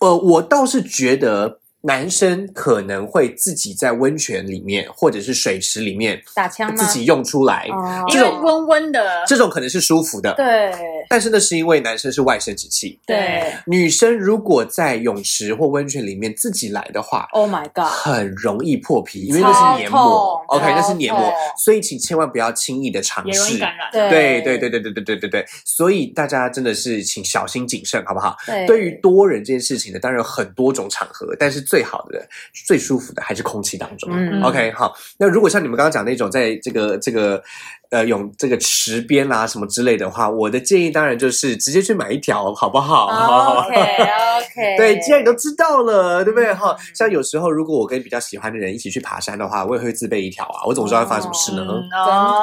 [0.00, 6.74] 呃，我倒是觉得男生可能会自己在温泉里面或者是水池里面打枪？
[6.76, 10.34] 自己用出来，哦这种温温的，这种可能是舒服的。
[10.34, 10.72] 对
[11.08, 21.32] 但是那是因为男生是外生殖器，对女生如果在泳池或温泉里面自己来的话，，Oh my God，很容易破皮，因为那是黏膜 OK，那是黏膜，
[21.64, 23.30] 所以请千万不要轻易的尝试。
[23.30, 23.88] 也容易感染。
[23.90, 28.36] 对对对对对对对对对对，所以大家真的是请小心谨慎，好不好？
[28.46, 32.28] 对对于多人这件事情呢，当然有很多种场合，但是最好的、
[32.66, 34.10] 最舒服的还是空气当中。
[34.12, 34.92] 嗯 OK，好。
[35.16, 37.40] 那如果像你们刚刚讲那种，在这个这个
[37.90, 43.06] 呃泳这个池边啦、什么之类的话，我的建议当然就是直接去买一条，好不好
[43.66, 46.52] ？OK OK， 对，既然你都知道了，对不对？
[46.54, 51.64] 哈、嗯像有时候如果我跟比较喜欢的人一起去爬山的话，我也会自备一条啊，我怎么知道会发生什么事呢？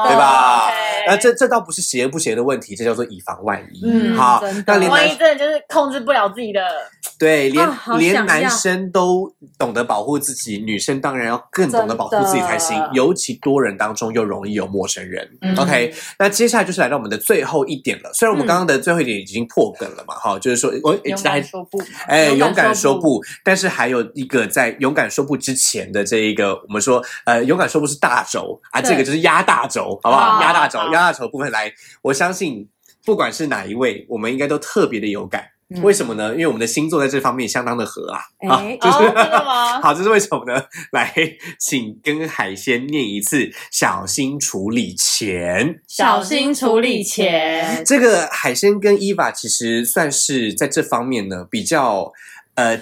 [0.08, 0.70] 对吧
[1.08, 3.82] 那这这倒不是邪不邪的问题，这叫做以防万一。
[3.86, 6.62] 嗯好，那连万一真的就是控制不了自己的，
[7.18, 12.78] 对连、啊连男生都懂得保护自己，女生当然要更懂得保护自己才行。
[12.94, 15.30] 尤其多人当中又容易有陌生人。
[15.42, 18.12] 嗯 OK，那接下来就是来到我们的最后一点了。
[18.14, 21.82] 虽然我们嗯刚刚的最后一点已经破梗了嘛，哈、就是说我勇还敢说不。
[22.08, 30.42] 哎，勇敢说说不，但是还有一个在勇敢说不之前的这一个，我们说，呃，勇敢说不是大轴啊，这个就是压大轴，好不好？
[30.42, 31.72] 压大轴，压大轴的部分来，
[32.02, 32.68] 我相信
[33.06, 35.44] 不管是哪一位，我们应该都特别的有感。
[35.70, 36.32] 嗯为什么呢？
[36.32, 38.20] 因为我们的星座在这方面相当的合啊。
[38.48, 40.64] 啊哎，就是、哦真的吗 好，这是为什么呢？
[40.92, 41.14] 来，
[41.60, 45.82] 请跟海鲜念一次，小心处理钱。
[45.88, 47.84] 小心处理钱。
[47.86, 52.14] 这个海鲜跟伊娃其实算是在这方面呢比较
[52.56, 52.80] 呃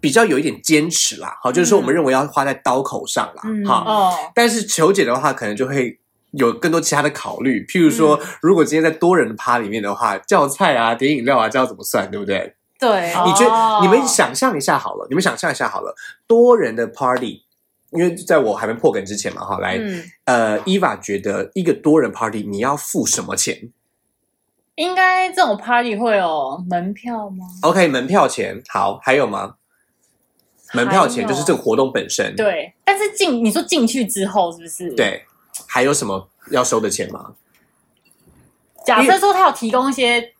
[0.00, 5.98] 比较有一点坚持啦，好，就是说我们认为要花在刀口上啦，嗯哈、哦，但是球姐的话，可能就会。
[6.32, 12.54] 有更多其他的考虑，譬如说，嗯如果今天在多人的趴里面的话，叫菜啊、点饮料啊，这要怎么算，对不对？
[12.78, 15.94] 对，哦你觉得你们想象一下好了，你们想象一下好了，
[16.26, 17.42] 多人的 party，
[17.90, 23.70] 因为在我还没破梗之前嘛，哈，来，嗯，呃，伊娃觉得一个多人 party 你要付什么钱
[24.76, 29.54] 应该这种 party 会有门票吗？？OK，门票钱好，还有吗？
[30.72, 35.22] 门票钱就是这个活动本身，对，但是进你说进去之后是不是？，对，
[35.72, 37.32] 还有什么要收的钱吗？
[38.84, 40.32] 假设说他有提供一些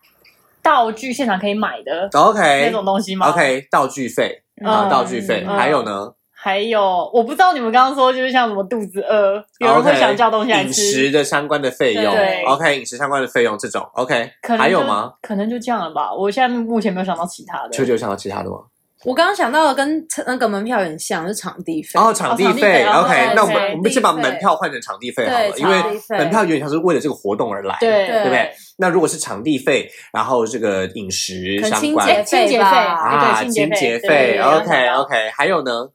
[0.60, 15.14] 道具，现场可以买的 OK 那种东西吗 OK，道具费啊，嗯道具费，嗯还有呢还有，我不知道你们刚刚说，就是像什么肚子饿，有人会想叫东西来吃饮吃，食的相关的费用对，OK，饮食相关的费用这种 OK，还有吗？？
[15.22, 16.12] 可能就这样了吧。
[16.12, 17.70] 我现在目前没有想到其他的。
[17.70, 18.58] 秋秋有想到其他的吗？
[19.05, 21.98] 我刚刚想到的跟那个门票有点像，是场地费。
[21.98, 25.82] 哦，场地场地费，OK，那我们我们先把门票换成场地费好了，因为
[26.18, 28.07] 门票有点像是为了这个活动而来，对对。
[28.07, 28.53] 对不对？
[28.78, 32.07] 那如果是场地费，然后这个饮食清相关。
[32.07, 35.88] 洁清洁费吧啊，对清洁费，OK 对 OK，还有呢？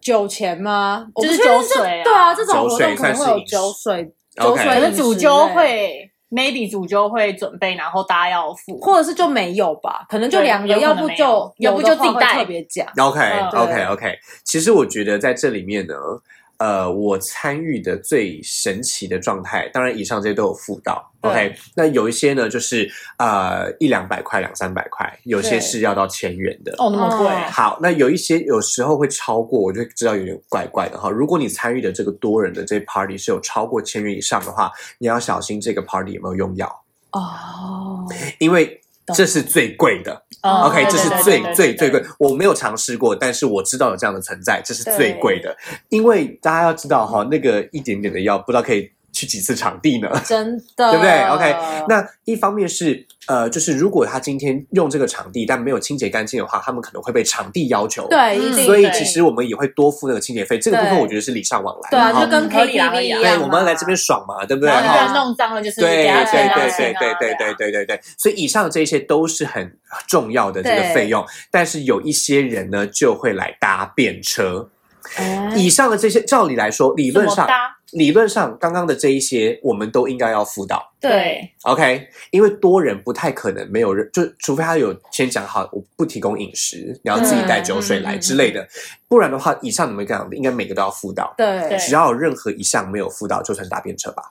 [0.00, 1.06] 酒钱吗？
[1.16, 2.04] 就是酒水啊。
[2.04, 5.54] 对啊，这种活酒水动可能会有算是酒水，酒水可能饮食主揪类。
[5.54, 8.78] 会，maybe 主就会准备，然后大家要付。
[8.78, 12.86] 或者是就没有吧，可能就两个，要不就要不就自己带特别讲。
[12.98, 15.94] OK 嗯 OK 对 OK，其实我觉得在这里面呢，
[16.64, 21.12] 呃，我参与的最神奇的状态，当然以上这些都有附到。
[21.20, 26.72] OK，那有一些呢，就是呃一两百块、两三百块，有些是要到千元的。
[26.78, 31.10] 哦，那么贵，哦好，那有一些有时候会超过，我就知道有点怪怪的哈。
[31.10, 36.66] 如果你参与的这个多人的这 party 是有超过千元以上的话，你要小心这个 party 有没有用药，
[37.12, 38.06] 哦，
[38.38, 38.80] 因为
[39.14, 40.23] 这是最贵的。
[40.44, 45.56] 嗯 OK，这是最最最贵，我没有尝试过，但是我知道有这样的存在，这是最贵的。
[45.88, 50.10] 因为大家要知道哈，那个一点点的药，不知道可以去几次场地呢？
[50.26, 51.56] 真的，对不对？OK，
[51.88, 61.90] 那一方面是呃，就是如果他今天用这个场地，但没有清洁干净的话，他们可能会被场地要求。，对，所以其实我们也会多付那个清洁费，这个部分我觉得是礼尚往来。
[61.90, 64.68] 对啊，就跟合理啦合 KTV 一样嘛，对，我们来这边爽嘛，对不对？
[64.68, 69.74] 然后弄脏了，就是对对对对对对啊对对对对，所以以上这些都是很
[70.08, 74.68] 重要的这个对费用，但是有一些人呢就会来搭便车。
[75.16, 80.92] 哎以上的这些，照理来说，理论上搭理论上刚刚的这一些，我们都应该要辅导。
[81.00, 88.66] 对，OK，因为多人不太可能没有人，就除非他有先讲好，我不提供饮食，你要自己带酒水来之类的，
[89.06, 91.32] 不然的话，以上你们讲的应该每个都要辅导。
[91.36, 94.24] 对对只要有任何一项没有辅导，就算是搭便车吧。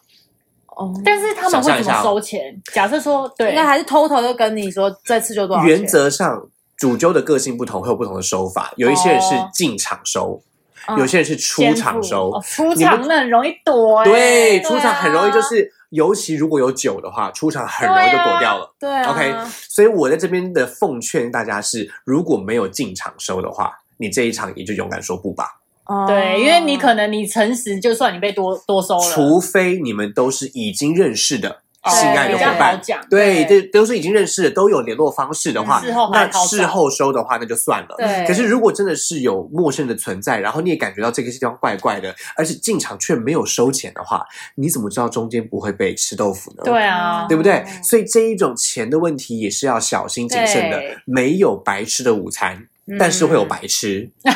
[0.75, 2.59] 哦，但是他们会怎么收钱？
[2.73, 8.73] 假设说，对应，该还是偷偷的跟你说这次就多少钱原则上，主揪的个性不同，会有不同的收法。
[8.75, 10.49] 有一些人是进场收，嗯
[10.97, 12.29] 有些人是出场收。
[12.31, 18.73] 哦出场那很容易躲欸，对，啊出场很容易就是，尤其如果有酒的话，出场很容易就躲掉了。
[18.79, 19.33] 对啊 OK，
[19.69, 25.59] 所以我在这边的奉劝大家是，如果没有进场收的话，你这一场也就勇敢说不吧。
[25.85, 31.55] 哦对，因为你可能你诚实，就算你被多多收了，除非你们都是已经认识的哦
[31.89, 37.95] 性爱的伙伴，对，这都是已经认识的，都有联络方式的话，事后那事后收的话那就算了。
[37.97, 44.25] 对，可是如果真的是有陌生的存在，然后你也感觉到这个地方怪怪的，而且进场却没有收钱的话，
[44.55, 46.63] 你怎么知道中间不会被吃豆腐呢？
[46.63, 47.65] 对啊，对不对哦？
[47.83, 52.55] 所以这一种钱的问题也是要小心谨慎的，没有白吃的午餐。
[52.85, 54.09] 嗯但是会有白吃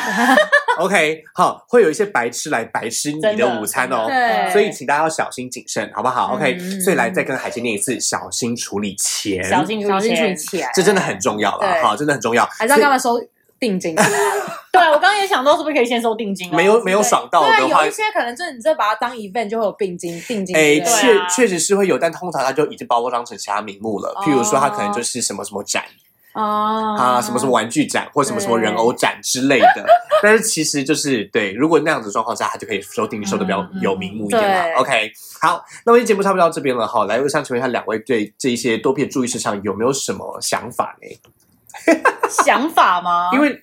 [0.78, 10.68] ，OK，好，会有一些白痴来白吃你的午餐哦，对，所以请大家要小心谨慎，好不好？OK，嗯所以来再跟海鲜念一次，小心处理钱，小心小心处理钱。
[10.74, 12.44] 这真的很重要了，好，真的很重要。
[12.46, 13.20] 还是要跟他们收
[13.58, 13.94] 定金。
[14.70, 16.56] 对，我刚刚也想到，是不是可以先收定金啊？
[16.56, 25.82] 没有没有爽到，的话有一，些可能就是你这把它当 event 就会有定金，定金之哎，确啊确实是会有，但通常它就已经包装成其他名目了，譬如说它可能就是什么什么展
[26.42, 29.84] 啊啊，什么什么玩具展或什么什么人偶展之类的。
[30.22, 34.80] 但是其实就是对，如果那样子状况下，他就可以收定金收的比较有名目一点对了。
[34.80, 37.04] OK，好，那么节目差不多到这边了哈。
[37.04, 41.18] 来，我想请问一下两位对这一些多片注意事项有没有什么想法呢？
[42.44, 43.30] 想法吗？
[43.32, 43.62] 因为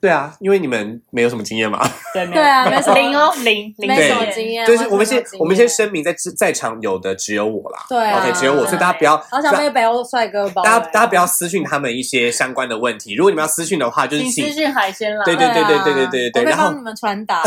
[0.00, 1.78] 对啊，因为你们没有什么经验嘛。
[2.12, 7.84] 对没有对啊没什么零哦零零没什么对经验，就是我们先我们先声明，在在场有的只有我啦。
[7.88, 10.62] 对啊 OK，只有我，所以大家不要好想被北欧帅哥包。
[10.62, 13.14] 大家大家不要私讯他们一些相关的问题。
[13.14, 15.24] 如果你们要私讯的话，就是请请私讯海鲜啦。
[15.24, 17.42] 对对对对啊对对对对然后帮你们传达。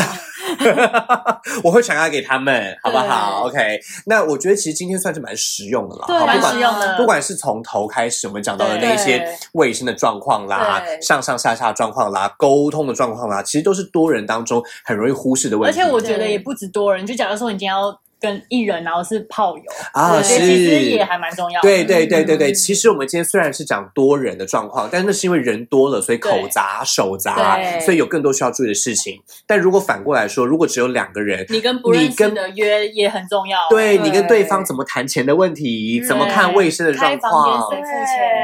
[1.64, 15.80] 我会传达给他们，好不好？OK，那我觉得其实今天算是蛮实用的了，对蛮好不管实用的不管是从头开始，我们讲到的那一些对卫生的状况啦，上上下下的状况啦，沟通的状况啊，其实都是多人当中很容易忽视的问题。
[15.80, 21.68] 而且我觉得也不止多人，就假如说你今天要跟艺人，然后是炮友，啊，是其实也还蛮重要的。
[21.68, 29.22] 对对对对对，嗯其实我们今天虽然是讲多人的状况，但是那是因为人多了，所以口杂、手杂，所以有更多需要注意的事情。
[29.46, 33.60] 但如果反过来说，如果只有两个人，你跟不认你跟识的约也很重要。
[33.70, 37.70] 对对你跟对方怎么谈钱的问题，嗯怎么看卫生的状况？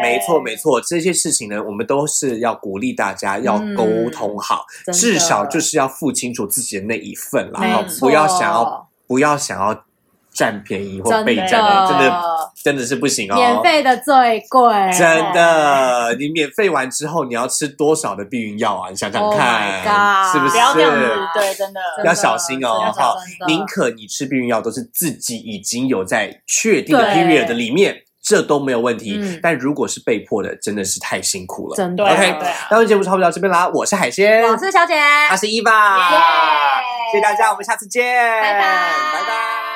[0.04, 9.84] 没错没错，这些事情呢，我们都是要鼓励大家要沟通好，至少就是要付清楚自己的那一份啦，没哈错不要想要不要想要
[10.32, 12.24] 占便宜或被占的，真的
[12.64, 13.36] 真的是不行哦。
[13.36, 18.92] 免费的最贵，真的，你免费完之后，你要吃多少的避孕药啊？
[18.92, 20.52] 你想想 Oh 看 god 是不是？
[20.52, 21.82] 不要这样子，对，真的。
[22.06, 23.16] 要小心哦，真的哈！
[23.48, 27.96] 宁可你吃避孕药都是自己已经有在确定的 period 的里面，
[28.30, 29.18] 这都没有问题。
[29.20, 29.40] 嗯。
[29.42, 31.76] 但如果是被迫的，真的是太辛苦了。
[31.76, 32.04] 真的。
[32.04, 32.68] OK 对啊。
[32.70, 34.94] 那我们节目差不多到这边啦，我是海鲜，我是小姐，
[35.28, 36.18] 她是伊娃，耶
[37.12, 38.06] 谢谢大家，我们下次见，
[38.40, 38.60] 拜拜。
[38.60, 39.69] 拜拜。